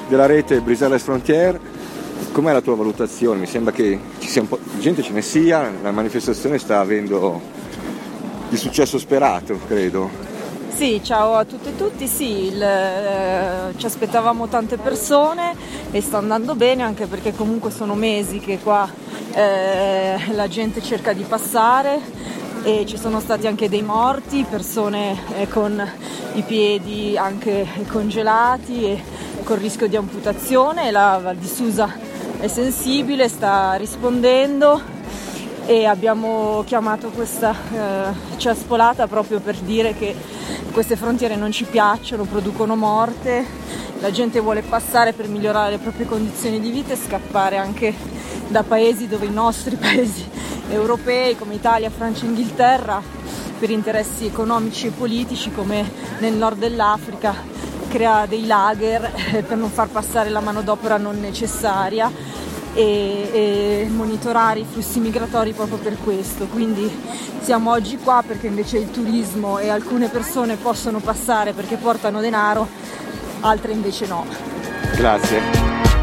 Della 0.08 0.25
rete 0.25 0.62
Briselles 0.62 1.04
Frontier, 1.04 1.60
com'è 2.32 2.51
la 2.51 2.62
tua 2.62 2.75
valutazione? 2.75 3.39
Mi 3.39 3.47
sembra 3.47 3.73
che 3.73 3.99
ci 4.19 4.27
sia 4.27 4.41
un 4.41 4.47
po' 4.47 4.60
di 4.62 4.80
gente 4.80 5.01
ce 5.01 5.12
ne 5.12 5.21
sia, 5.21 5.71
la 5.82 5.91
manifestazione 5.91 6.58
sta 6.58 6.80
avendo 6.80 7.41
il 8.49 8.58
successo 8.58 8.97
sperato, 8.97 9.60
credo. 9.67 10.30
Sì, 10.69 11.01
ciao 11.04 11.36
a 11.36 11.45
tutte 11.45 11.69
e 11.69 11.75
tutti, 11.75 12.08
sì, 12.08 12.47
il, 12.47 12.62
eh, 12.62 13.73
ci 13.77 13.86
aspettavamo 13.86 14.47
tante 14.47 14.77
persone 14.77 15.54
e 15.91 16.01
sta 16.01 16.17
andando 16.17 16.56
bene 16.56 16.82
anche 16.82 17.06
perché 17.06 17.36
comunque 17.36 17.69
sono 17.71 17.93
mesi 17.93 18.39
che 18.39 18.58
qua 18.58 18.89
eh, 19.34 20.17
la 20.32 20.47
gente 20.47 20.82
cerca 20.82 21.13
di 21.13 21.23
passare 21.23 21.99
e 22.63 22.86
ci 22.86 22.97
sono 22.97 23.19
stati 23.19 23.47
anche 23.47 23.69
dei 23.69 23.82
morti, 23.82 24.45
persone 24.49 25.17
eh, 25.38 25.47
con 25.47 25.88
i 26.34 26.41
piedi 26.41 27.17
anche 27.17 27.67
congelati 27.88 28.84
e 28.84 29.04
con 29.43 29.58
rischio 29.58 29.88
di 29.88 29.95
amputazione, 29.95 30.91
la 30.91 31.19
Val 31.21 31.36
di 31.36 31.47
Susa 31.47 31.93
è 32.39 32.47
sensibile, 32.47 33.27
sta 33.27 33.73
rispondendo 33.73 34.82
e 35.65 35.86
abbiamo 35.86 36.63
chiamato 36.65 37.10
questa 37.10 37.54
eh, 37.54 38.38
ciaspolata 38.38 39.08
proprio 39.08 39.39
per 39.39 39.58
dire 39.58 39.93
che 39.93 40.15
queste 40.71 40.95
frontiere 40.95 41.36
non 41.36 41.51
ci 41.51 41.65
piacciono, 41.65 42.23
producono 42.23 42.75
morte, 42.75 43.45
la 43.99 44.12
gente 44.12 44.39
vuole 44.39 44.62
passare 44.62 45.13
per 45.13 45.27
migliorare 45.27 45.71
le 45.71 45.77
proprie 45.77 46.06
condizioni 46.06 46.60
di 46.60 46.71
vita 46.71 46.93
e 46.93 46.97
scappare 46.97 47.58
anche 47.58 47.93
da 48.47 48.63
paesi 48.63 49.08
dove 49.08 49.25
i 49.25 49.32
nostri 49.32 49.75
paesi 49.77 50.27
europei 50.69 51.38
come 51.38 51.56
Italia, 51.56 51.89
Francia 51.89 52.25
e 52.25 52.30
Inghilterra 52.30 53.01
per 53.60 53.69
interessi 53.69 54.25
economici 54.25 54.88
e 54.88 54.91
politici 54.91 55.51
come 55.51 55.89
nel 56.19 56.34
nord 56.34 56.58
dell'Africa 56.58 57.51
crea 57.91 58.25
dei 58.25 58.45
lager 58.45 59.12
eh, 59.34 59.43
per 59.43 59.58
non 59.58 59.69
far 59.69 59.89
passare 59.89 60.30
la 60.30 60.39
manodopera 60.39 60.95
non 60.95 61.19
necessaria 61.19 62.10
e, 62.73 63.30
e, 63.84 63.88
monitorare 63.89 64.62
i 64.62 64.65
flussi 64.69 64.99
migratori 64.99 65.51
proprio 65.51 65.77
per 65.77 65.97
questo. 66.01 66.47
Quindi 66.47 66.89
siamo 67.41 67.71
oggi 67.71 67.97
qua 67.97 68.23
perché 68.25 68.47
invece 68.47 68.77
il 68.77 68.91
turismo 68.91 69.60
e 69.60 69.69
alcune 69.69 70.08
persone 70.08 70.56
possono 70.56 70.99
passare 70.99 71.51
perché 71.51 71.75
portano 71.75 72.21
denaro, 72.21 72.65
altre 73.41 73.73
invece 73.73 74.08
no. 74.08 74.25
Grazie. 74.95 76.01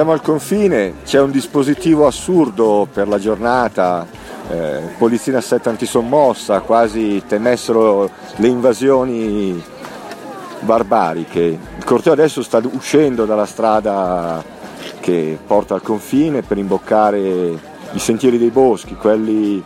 Siamo 0.00 0.14
al 0.14 0.22
confine, 0.22 0.94
c'è 1.04 1.20
un 1.20 1.30
dispositivo 1.30 2.06
assurdo 2.06 2.88
per 2.90 3.06
la 3.06 3.18
giornata, 3.18 4.06
eh, 4.48 4.80
polizia 4.96 5.36
assetto 5.36 5.68
antisommossa, 5.68 6.60
quasi 6.60 7.22
temessero 7.26 8.08
le 8.36 8.48
invasioni 8.48 9.62
barbariche. 10.60 11.58
Il 11.76 11.84
corteo 11.84 12.14
adesso 12.14 12.42
sta 12.42 12.62
uscendo 12.72 13.26
dalla 13.26 13.44
strada 13.44 14.42
che 15.00 15.38
porta 15.46 15.74
al 15.74 15.82
confine 15.82 16.40
per 16.40 16.56
imboccare 16.56 17.18
i 17.92 17.98
sentieri 17.98 18.38
dei 18.38 18.48
boschi, 18.48 18.94
quelli 18.94 19.62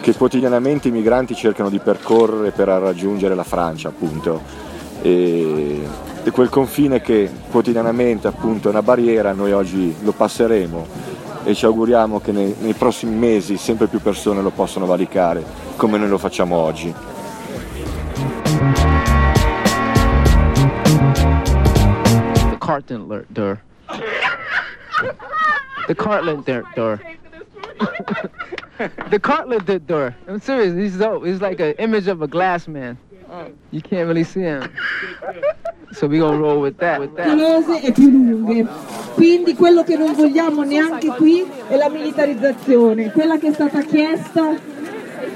che 0.00 0.14
quotidianamente 0.14 0.86
i 0.86 0.92
migranti 0.92 1.34
cercano 1.34 1.68
di 1.68 1.80
percorrere 1.80 2.52
per 2.52 2.68
raggiungere 2.68 3.34
la 3.34 3.42
Francia, 3.42 3.88
appunto. 3.88 4.42
E 5.02 5.82
di 6.22 6.30
quel 6.30 6.48
confine 6.48 7.00
che 7.00 7.30
quotidianamente 7.50 8.28
appunto 8.28 8.68
è 8.68 8.70
una 8.70 8.82
barriera, 8.82 9.32
noi 9.32 9.52
oggi 9.52 9.94
lo 10.02 10.12
passeremo 10.12 10.86
e 11.44 11.54
ci 11.54 11.64
auguriamo 11.64 12.20
che 12.20 12.30
nei, 12.30 12.54
nei 12.60 12.74
prossimi 12.74 13.16
mesi 13.16 13.56
sempre 13.56 13.88
più 13.88 14.00
persone 14.00 14.40
lo 14.40 14.50
possano 14.50 14.86
valicare 14.86 15.42
come 15.76 15.98
noi 15.98 16.08
lo 16.08 16.18
facciamo 16.18 16.56
oggi. 16.56 16.94
The 22.50 22.58
carton 22.58 23.00
alert, 23.00 23.26
the 25.88 25.94
Cartland 25.94 26.44
door. 26.44 26.64
door. 26.76 27.00
the 29.10 29.18
Cartland 29.18 29.86
door. 29.86 30.14
I'm 30.28 30.40
serious. 30.40 30.74
He's 30.74 30.96
so, 30.96 31.20
he's 31.20 31.40
like 31.40 31.60
an 31.60 31.74
image 31.78 32.06
of 32.06 32.22
a 32.22 32.28
glass 32.28 32.68
man. 32.68 32.96
You 33.70 33.80
can't 33.80 34.06
really 34.06 34.24
see 34.24 34.42
him. 34.42 34.70
So 35.92 36.06
we 36.06 36.18
gonna 36.18 36.38
roll 36.38 36.60
with 36.60 36.76
that. 36.78 36.98
With 36.98 37.14
e 37.82 37.92
più 37.92 38.08
lunghe. 38.08 38.66
Quindi 39.14 39.54
quello 39.54 39.84
che 39.84 39.96
non 39.96 40.14
vogliamo 40.14 40.62
neanche 40.62 41.08
qui 41.08 41.44
è 41.68 41.76
la 41.76 41.88
militarizzazione, 41.88 43.12
quella 43.12 43.36
che 43.36 43.48
è 43.48 43.52
stata 43.52 43.82
chiesta 43.82 44.54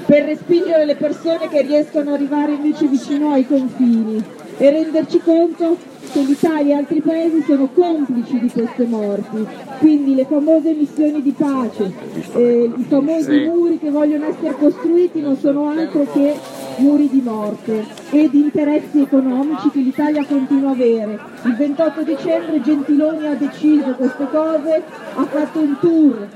per 0.05 0.23
respingere 0.25 0.85
le 0.85 0.95
persone 0.95 1.47
che 1.49 1.61
riescono 1.61 2.09
ad 2.09 2.15
arrivare 2.15 2.53
invece 2.53 2.87
vicino 2.87 3.33
ai 3.33 3.45
confini 3.45 4.23
e 4.57 4.69
renderci 4.69 5.19
conto 5.23 5.77
che 6.11 6.21
l'Italia 6.21 6.75
e 6.75 6.77
altri 6.77 7.01
paesi 7.01 7.43
sono 7.45 7.69
complici 7.73 8.39
di 8.39 8.49
queste 8.49 8.85
morti. 8.85 9.45
Quindi 9.79 10.15
le 10.15 10.25
famose 10.25 10.73
missioni 10.73 11.21
di 11.21 11.31
pace, 11.31 11.91
eh, 12.33 12.71
i 12.75 12.83
famosi 12.87 13.31
Sì. 13.31 13.45
muri 13.45 13.77
che 13.77 13.89
vogliono 13.89 14.25
essere 14.25 14.55
costruiti 14.57 15.21
non 15.21 15.37
sono 15.37 15.69
altro 15.69 16.05
che 16.11 16.33
muri 16.77 17.09
di 17.09 17.21
morte 17.23 17.85
e 18.11 18.29
di 18.29 18.39
interessi 18.39 19.01
economici 19.01 19.69
che 19.69 19.79
l'Italia 19.79 20.25
continua 20.25 20.69
a 20.69 20.73
avere. 20.73 21.19
Il 21.43 21.55
28 21.55 22.03
dicembre 22.03 22.61
Gentiloni 22.61 23.27
ha 23.27 23.33
deciso 23.35 23.93
queste 23.97 24.27
cose, 24.31 24.83
ha 25.15 25.23
fatto 25.25 25.59
un 25.59 25.75
tour 25.79 26.27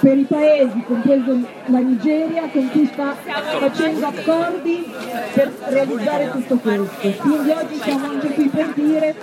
per 0.00 0.16
i 0.16 0.24
paesi, 0.24 0.82
compreso 0.86 1.38
la 1.66 1.78
Nigeria, 1.78 2.48
con 2.50 2.70
cui 2.70 2.86
sta 2.86 3.14
facendo 3.14 4.06
accordi 4.06 4.90
per 5.34 5.52
realizzare 5.66 6.30
tutto 6.30 6.56
questo. 6.56 7.10
Quindi 7.20 7.50
oggi 7.50 7.80
siamo 7.82 8.06
anche 8.06 8.28
qui 8.28 8.48
per 8.48 8.72
dire 8.74 9.14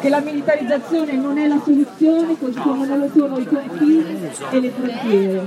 che 0.00 0.08
la 0.08 0.20
militarizzazione 0.20 1.12
non 1.14 1.38
è 1.38 1.46
la 1.46 1.60
soluzione, 1.64 2.38
così 2.38 2.58
come 2.58 2.86
non 2.86 2.98
lo 2.98 3.10
sono 3.14 3.38
i 3.38 3.46
confini 3.46 4.30
e 4.50 4.60
le 4.60 4.70
frontiere. 4.70 5.46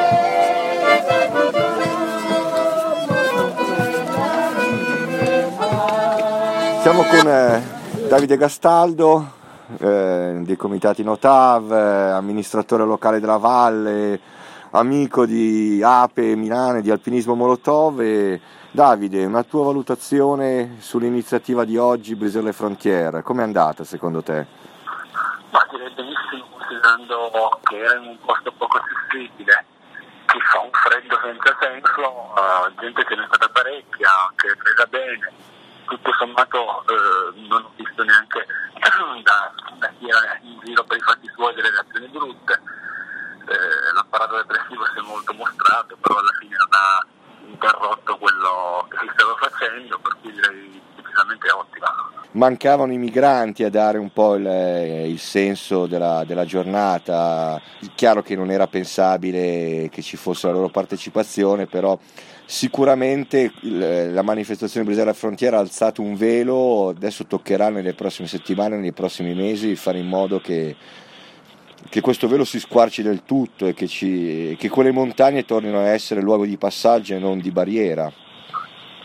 Siamo 6.91 7.07
con 7.07 7.25
eh, 7.25 7.63
Davide 8.09 8.35
Gastaldo, 8.35 9.31
eh, 9.79 10.41
dei 10.43 10.57
comitati 10.57 11.03
Notav, 11.03 11.71
eh, 11.71 12.11
amministratore 12.11 12.83
locale 12.83 13.21
della 13.21 13.37
Valle, 13.37 14.19
amico 14.71 15.25
di 15.25 15.81
Ape 15.81 16.35
Milano, 16.35 16.81
di 16.81 16.91
Alpinismo 16.91 17.33
Molotov. 17.33 18.01
E, 18.01 18.41
Davide, 18.71 19.23
una 19.23 19.43
tua 19.43 19.63
valutazione 19.63 20.75
sull'iniziativa 20.79 21.63
di 21.63 21.77
oggi 21.77 22.17
Briselle 22.17 22.51
Frontiere, 22.51 23.21
com'è 23.21 23.43
andata 23.43 23.85
secondo 23.85 24.21
te? 24.21 24.45
Ma 25.51 25.65
direi 25.71 25.93
benissimo 25.95 26.43
considerando 26.51 27.57
che 27.63 27.77
era 27.77 27.99
in 28.01 28.07
un 28.09 28.17
posto 28.19 28.51
poco 28.57 28.79
accessibile, 28.79 29.63
che 30.25 30.39
fa 30.51 30.59
un 30.59 30.71
freddo 30.73 31.17
senza 31.23 31.55
senso, 31.57 32.35
eh, 32.35 32.81
gente 32.81 33.05
ce 33.07 33.15
n'è 33.15 33.23
stata 33.27 33.47
parecchia, 33.47 34.09
che 34.35 34.47
è 34.51 34.55
presa 34.57 34.85
bene, 34.87 35.59
tutto 35.91 36.13
sommato 36.17 36.85
eh, 36.87 37.47
non 37.47 37.65
ho 37.65 37.71
visto 37.75 38.03
neanche 38.03 38.47
da, 39.23 39.51
da 39.77 39.91
chi 39.99 40.07
era 40.07 40.39
in 40.41 40.57
giro 40.63 40.83
per 40.85 40.97
i 40.97 41.01
fatti 41.01 41.29
suoi 41.35 41.53
delle 41.53 41.69
reazioni 41.69 42.07
brutte, 42.07 42.61
Eh, 43.41 43.93
l'apparato 43.93 44.37
depressivo 44.37 44.85
si 44.85 44.99
è 44.99 45.01
molto 45.01 45.33
mostrato, 45.33 45.97
però 45.99 46.17
alla 46.17 46.31
fine 46.39 46.55
non 46.55 46.67
ha 46.71 47.05
interrotto 47.45 48.17
quello 48.17 48.87
che 48.89 48.97
si 49.01 49.09
stava 49.13 49.35
facendo, 49.35 49.99
per 49.99 50.17
cui 50.21 50.31
direi 50.31 50.81
decisamente 50.95 51.51
ottima. 51.51 52.09
Mancavano 52.33 52.93
i 52.93 52.97
migranti 52.97 53.65
a 53.65 53.69
dare 53.69 53.97
un 53.97 54.13
po' 54.13 54.35
il, 54.35 54.45
il 54.45 55.19
senso 55.19 55.85
della, 55.87 56.23
della 56.23 56.45
giornata, 56.45 57.59
chiaro 57.95 58.21
che 58.21 58.37
non 58.37 58.49
era 58.49 58.67
pensabile 58.67 59.89
che 59.91 60.01
ci 60.01 60.15
fosse 60.15 60.47
la 60.47 60.53
loro 60.53 60.69
partecipazione, 60.69 61.65
però 61.65 61.99
sicuramente 62.51 63.53
il- 63.61 64.13
la 64.13 64.21
manifestazione 64.23 64.85
Brisella 64.85 65.11
alla 65.11 65.17
Frontiera 65.17 65.55
ha 65.55 65.61
alzato 65.61 66.01
un 66.01 66.17
velo, 66.17 66.89
adesso 66.89 67.25
toccherà 67.25 67.69
nelle 67.69 67.93
prossime 67.93 68.27
settimane, 68.27 68.75
nei 68.75 68.91
prossimi 68.91 69.33
mesi 69.33 69.77
fare 69.77 69.99
in 69.99 70.07
modo 70.07 70.41
che, 70.41 70.75
che 71.89 72.01
questo 72.01 72.27
velo 72.27 72.43
si 72.43 72.59
squarci 72.59 73.03
del 73.03 73.23
tutto 73.23 73.67
e 73.67 73.73
che, 73.73 73.87
ci- 73.87 74.57
che 74.59 74.67
quelle 74.67 74.91
montagne 74.91 75.45
tornino 75.45 75.79
a 75.79 75.87
essere 75.87 76.19
luogo 76.19 76.45
di 76.45 76.57
passaggio 76.57 77.13
e 77.13 77.19
non 77.19 77.39
di 77.39 77.51
barriera. 77.51 78.11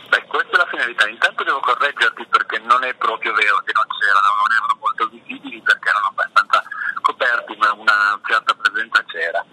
Beh, 0.08 0.24
questa 0.26 0.50
è 0.50 0.56
la 0.56 0.66
finalità. 0.68 1.08
Intanto 1.08 1.44
devo 1.44 1.60
correggerti 1.60 2.26
perché 2.28 2.58
non 2.66 2.82
è 2.82 2.94
proprio 2.94 3.32
vero 3.32 3.62
che 3.64 3.72
non 3.72 3.86
c'erano, 3.94 4.30
non 4.42 4.50
erano 4.58 4.76
molto 4.80 5.06
visibili 5.06 5.62
perché 5.62 5.88
erano 5.88 6.08
abbastanza 6.08 6.64
coperti, 7.00 7.54
ma 7.58 7.72
una 7.74 8.18
certa 8.26 8.54
presenza 8.54 9.04
c'era. 9.06 9.44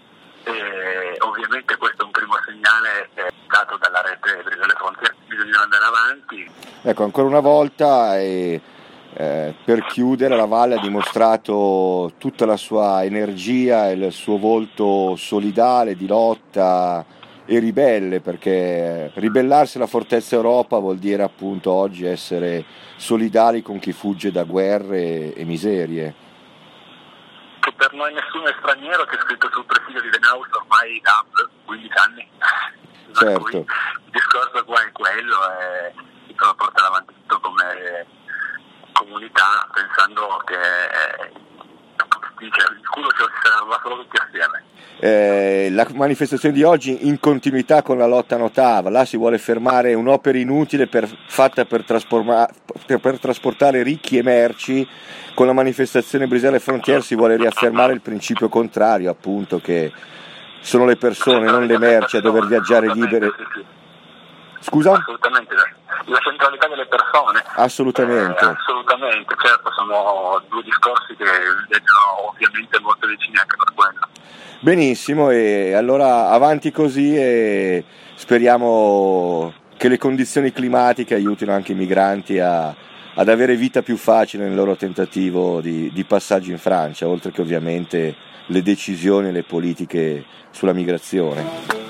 E 0.46 1.16
ovviamente 1.20 1.78
questo 1.78 2.02
è 2.02 2.06
un 2.06 2.12
primo 2.12 2.34
segnale 2.46 3.10
eh, 3.16 3.32
dato 3.48 3.78
dalla 3.78 4.02
rete 4.02 4.44
delle 4.44 4.74
frontiere, 4.76 5.16
bisogna 5.28 5.62
andare 5.62 5.86
avanti. 5.86 6.52
Ecco, 6.82 7.04
ancora 7.04 7.28
una 7.28 7.40
volta 7.40 8.20
e, 8.20 8.60
eh, 9.14 9.56
per 9.64 9.86
chiudere 9.86 10.36
la 10.36 10.46
Valle 10.46 10.76
ha 10.76 10.82
dimostrato 10.82 12.14
tutta 12.18 12.46
la 12.46 12.58
sua 12.58 13.04
energia 13.04 13.90
e 13.90 13.94
il 13.94 14.12
suo 14.12 14.38
volto 14.38 15.16
solidale 15.16 15.96
di 15.96 16.08
lotta 16.08 17.06
e 17.46 17.60
ribelle, 17.60 18.20
perché 18.20 19.12
ribellarsi 19.16 19.78
alla 19.78 19.88
Fortezza 19.88 20.36
Europa 20.36 20.78
vuol 20.80 20.98
dire 20.98 21.24
appunto 21.24 21.72
oggi 21.72 22.06
essere 22.06 22.66
solidali 22.98 23.62
con 23.62 23.80
chi 23.80 23.92
fugge 23.92 24.32
da 24.32 24.44
guerre 24.44 25.34
e 25.34 25.46
miserie. 25.46 26.32
Per 27.84 27.92
noi 27.92 28.14
nessuno 28.14 28.46
è 28.46 28.56
straniero, 28.60 29.04
che 29.04 29.18
è 29.18 29.20
scritto 29.20 29.50
sul 29.52 29.66
presidio 29.66 30.00
di 30.00 30.10
Denaus 30.10 30.48
ormai 30.52 31.02
da 31.02 31.22
15 31.66 31.98
anni. 31.98 32.30
Certo. 33.14 33.58
Il 33.58 33.66
discorso 34.10 34.64
qua 34.64 34.82
è 34.82 34.92
quello 34.94 35.38
e 35.60 35.94
si 36.26 36.34
trova 36.34 36.54
a 36.54 36.56
portare 36.56 36.88
avanti 36.88 37.14
tutto 37.14 37.40
come 37.42 38.08
comunità 38.94 39.70
pensando 39.72 40.42
che 40.46 40.58
il 42.40 42.52
culo 42.90 43.10
ce 43.12 43.22
lo 43.24 43.30
si 43.30 43.40
serva 43.42 43.80
solo 43.82 44.02
tutti 44.02 44.18
assieme. 44.22 44.64
Eh, 45.00 45.70
la 45.72 45.88
manifestazione 45.94 46.54
di 46.54 46.64
oggi 46.64 47.08
in 47.08 47.20
continuità 47.20 47.82
con 47.82 47.98
la 47.98 48.06
lotta 48.06 48.38
notava, 48.38 48.90
là 48.90 49.06
si 49.06 49.18
vuole 49.18 49.38
fermare 49.38 49.94
un'opera 49.94 50.38
inutile 50.38 50.88
per- 50.88 51.10
fatta 51.28 51.66
per, 51.66 51.84
per- 51.84 53.00
per 53.00 53.20
trasportare 53.20 53.84
ricchi 53.84 54.18
e 54.18 54.24
merci, 54.24 54.88
con 55.34 55.46
la 55.48 55.54
manifestazione 55.54 56.28
Briselle 56.28 56.60
Frontiere 56.60 57.02
si 57.02 57.16
vuole 57.16 57.36
riaffermare 57.38 57.94
il 57.94 58.02
principio 58.02 58.50
contrario, 58.50 59.10
appunto 59.10 59.60
che 59.60 59.92
sono 60.62 60.86
le 60.86 60.96
persone, 60.96 61.50
non 61.50 61.66
le 61.66 61.78
merci 61.78 62.18
a 62.18 62.22
dover 62.22 62.46
viaggiare 62.46 62.92
libere. 62.94 63.32
Scusa? 64.60 64.94
Assolutamente, 64.94 65.54
la 66.06 66.20
centralità 66.20 66.68
delle 66.68 66.86
persone. 66.86 67.44
Assolutamente. 67.56 68.44
Eh, 68.46 68.56
assolutamente, 68.58 69.36
certo, 69.42 69.72
sono 69.72 70.42
due 70.50 70.64
discorsi 70.64 71.16
che 71.16 71.24
leggono 71.24 72.30
ovviamente 72.30 72.80
molto 72.80 73.08
vicini 73.08 73.38
anche 73.38 73.56
per 73.58 73.74
quello. 73.74 74.08
Benissimo, 74.60 75.30
e 75.30 75.74
allora 75.74 76.30
avanti 76.30 76.72
così 76.72 77.16
e 77.16 77.84
speriamo 78.16 79.54
che 79.78 79.90
le 79.90 79.98
condizioni 79.98 80.52
climatiche 80.54 81.16
aiutino 81.16 81.54
anche 81.54 81.74
i 81.74 81.76
migranti 81.76 82.40
a- 82.40 82.74
ad 83.16 83.30
avere 83.30 83.56
vita 83.56 83.82
più 83.82 83.98
facile 83.98 84.46
nel 84.46 84.56
loro 84.56 84.76
tentativo 84.76 85.62
di, 85.62 85.92
di 85.94 86.04
passaggio 86.04 86.52
in 86.52 86.58
Francia, 86.58 87.08
oltre 87.08 87.32
che 87.32 87.42
ovviamente 87.42 88.16
le 88.48 88.62
decisioni 88.62 89.28
e 89.28 89.32
le 89.32 89.44
politiche 89.44 90.26
sulla 90.52 90.74
migrazione. 90.74 91.83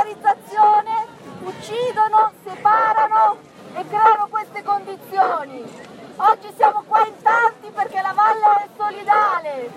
La 0.00 0.04
militarizzazione 0.04 1.06
uccidono, 1.42 2.32
separano 2.44 3.36
e 3.74 3.84
creano 3.86 4.28
queste 4.30 4.62
condizioni. 4.62 5.62
Oggi 6.16 6.52
siamo 6.56 6.82
qua 6.86 7.06
in 7.06 7.14
tanti 7.22 7.70
perché 7.74 8.00
la 8.00 8.12
valle 8.14 8.64
è 8.64 8.68
solidale. 8.76 9.70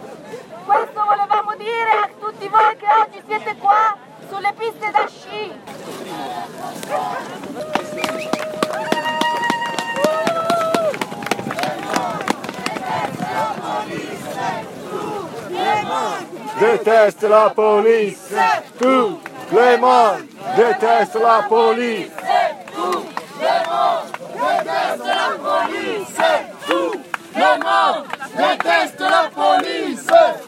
Questo 0.65 1.03
volevamo 1.03 1.55
dire 1.57 1.91
a 1.91 2.09
tutti 2.19 2.47
voi 2.47 2.77
che 2.77 2.85
oggi 3.01 3.21
siete 3.25 3.57
qua 3.57 3.97
sulle 4.29 4.53
piste 4.57 4.91
da 4.91 5.07
sci. 5.07 5.61
Déteste 16.59 17.27
la 17.27 17.51
police, 17.53 18.63
tout 18.77 19.32
le 19.51 19.77
monde 19.77 20.27
déteste 20.55 21.15
la 21.15 21.43
police. 21.47 22.09
Déteste 24.35 25.05
la 25.05 25.29
police, 25.43 26.19
tout. 26.67 26.93
Le 27.35 27.51
monde 27.63 28.05
déteste 28.37 28.99
la 28.99 29.29
police, 29.33 30.07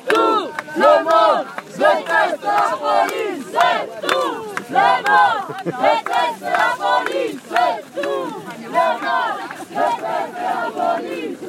tout. 0.09 0.49
Le 0.77 1.03
monde 1.03 1.45
déteste 1.77 2.43
la 2.43 2.67
police, 2.77 3.57
tout. 4.01 4.35
Le 4.69 4.87
monde 5.05 5.45
déteste 5.65 6.41
la 6.41 6.69
police, 6.81 7.49
tout. 7.95 8.27
Le 8.61 8.87
monde 9.03 9.39
déteste 9.69 10.39
la 10.41 10.61
police, 10.71 11.43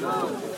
tout 0.00 0.55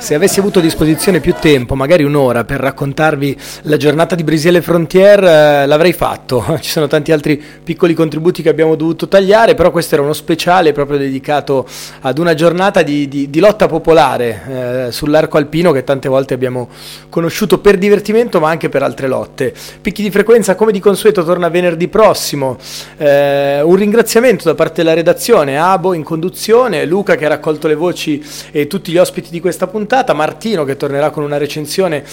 Se 0.00 0.14
avessi 0.14 0.40
avuto 0.40 0.60
a 0.60 0.62
disposizione 0.62 1.20
più 1.20 1.34
tempo, 1.38 1.74
magari 1.74 2.04
un'ora, 2.04 2.44
per 2.44 2.58
raccontarvi 2.58 3.36
la 3.64 3.76
giornata 3.76 4.14
di 4.14 4.24
Brisiele 4.24 4.62
Frontier, 4.62 5.22
eh, 5.22 5.66
l'avrei 5.66 5.92
fatto. 5.92 6.42
Ci 6.58 6.70
sono 6.70 6.86
tanti 6.86 7.12
altri 7.12 7.40
piccoli 7.62 7.92
contributi 7.92 8.40
che 8.40 8.48
abbiamo 8.48 8.76
dovuto 8.76 9.08
tagliare, 9.08 9.54
però 9.54 9.70
questo 9.70 9.96
era 9.96 10.02
uno 10.02 10.14
speciale 10.14 10.72
proprio 10.72 10.96
dedicato 10.96 11.66
ad 12.00 12.18
una 12.18 12.32
giornata 12.32 12.80
di, 12.80 13.08
di- 13.08 13.28
di 13.28 13.40
lotta 13.40 13.68
popolare 13.68 14.86
eh, 14.88 14.92
sull'arco 14.92 15.36
alpino 15.36 15.70
che 15.70 15.84
tante 15.84 16.08
volte 16.08 16.32
abbiamo 16.32 16.70
conosciuto 17.10 17.58
per 17.58 17.76
divertimento, 17.76 18.40
ma 18.40 18.48
anche 18.48 18.70
per 18.70 18.82
altre 18.82 19.06
lotte. 19.06 19.52
Picchi 19.82 20.02
di 20.02 20.10
frequenza, 20.10 20.54
come 20.54 20.72
di 20.72 20.80
consueto, 20.80 21.22
torna 21.24 21.50
venerdì 21.50 21.88
prossimo. 21.88 22.56
Eh, 22.96 23.60
un 23.60 23.76
ringraziamento 23.76 24.44
da 24.44 24.54
parte 24.54 24.82
della 24.82 24.94
redazione, 24.94 25.58
Abo 25.58 25.92
in 25.92 26.04
conduzione, 26.04 26.86
Luca 26.86 27.16
che 27.16 27.26
ha 27.26 27.28
raccolto 27.28 27.68
le 27.68 27.74
voci 27.74 28.24
e 28.50 28.66
tutti 28.66 28.90
gli 28.90 28.96
ospiti 28.96 29.08
di 29.30 29.40
questa 29.40 29.66
puntata, 29.66 30.12
Martino 30.12 30.64
che 30.64 30.76
tornerà 30.76 31.10
con 31.10 31.24
una 31.24 31.36
recensione 31.36 32.04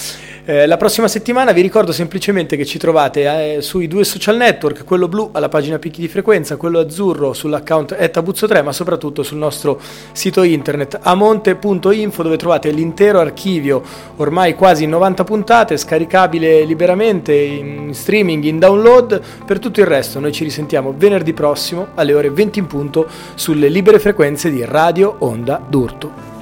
eh, 0.46 0.66
la 0.66 0.78
prossima 0.78 1.08
settimana. 1.08 1.52
Vi 1.52 1.62
ricordo 1.62 1.92
semplicemente 1.92 2.58
che 2.58 2.66
ci 2.66 2.78
trovate 2.78 3.56
eh, 3.58 3.62
sui 3.62 3.88
due 3.88 4.04
social 4.04 4.38
network, 4.38 4.84
quello 4.84 5.08
blu 5.08 5.30
alla 5.34 5.50
pagina 5.50 5.78
Picchi 5.78 6.02
di 6.02 6.08
Frequenza, 6.08 6.56
quello 6.56 6.80
azzurro 6.80 7.34
sull'account 7.34 7.94
Tabuzzo3, 7.94 8.64
ma 8.64 8.72
soprattutto 8.72 9.24
sul 9.24 9.38
nostro 9.38 9.80
sito 10.12 10.44
internet 10.44 11.00
amonte.info 11.02 12.24
dove 12.24 12.38
trovate 12.38 12.72
l'intero 12.72 13.20
archivio, 13.20 13.84
ormai 14.16 14.56
quasi 14.56 14.86
90 14.86 15.24
puntate, 15.24 15.78
scaricabile 15.78 16.64
liberamente 16.64 17.34
in 17.34 17.94
streaming, 17.94 18.44
in 18.44 18.60
download. 18.60 19.22
Per 19.46 19.60
tutto 19.60 19.82
il 19.82 19.86
resto 19.86 20.20
noi 20.20 20.32
ci 20.32 20.44
risentiamo 20.44 20.94
venerdì 20.98 21.34
prossimo 21.34 21.88
alle 21.96 22.14
ore 22.14 22.30
20 22.30 22.60
in 22.60 22.68
punto 22.68 23.08
sulle 23.36 23.70
libere 23.70 24.00
frequenze 24.00 24.50
di 24.50 24.64
Radio 24.66 25.16
Onda 25.20 25.62
d'Urto. 25.68 26.37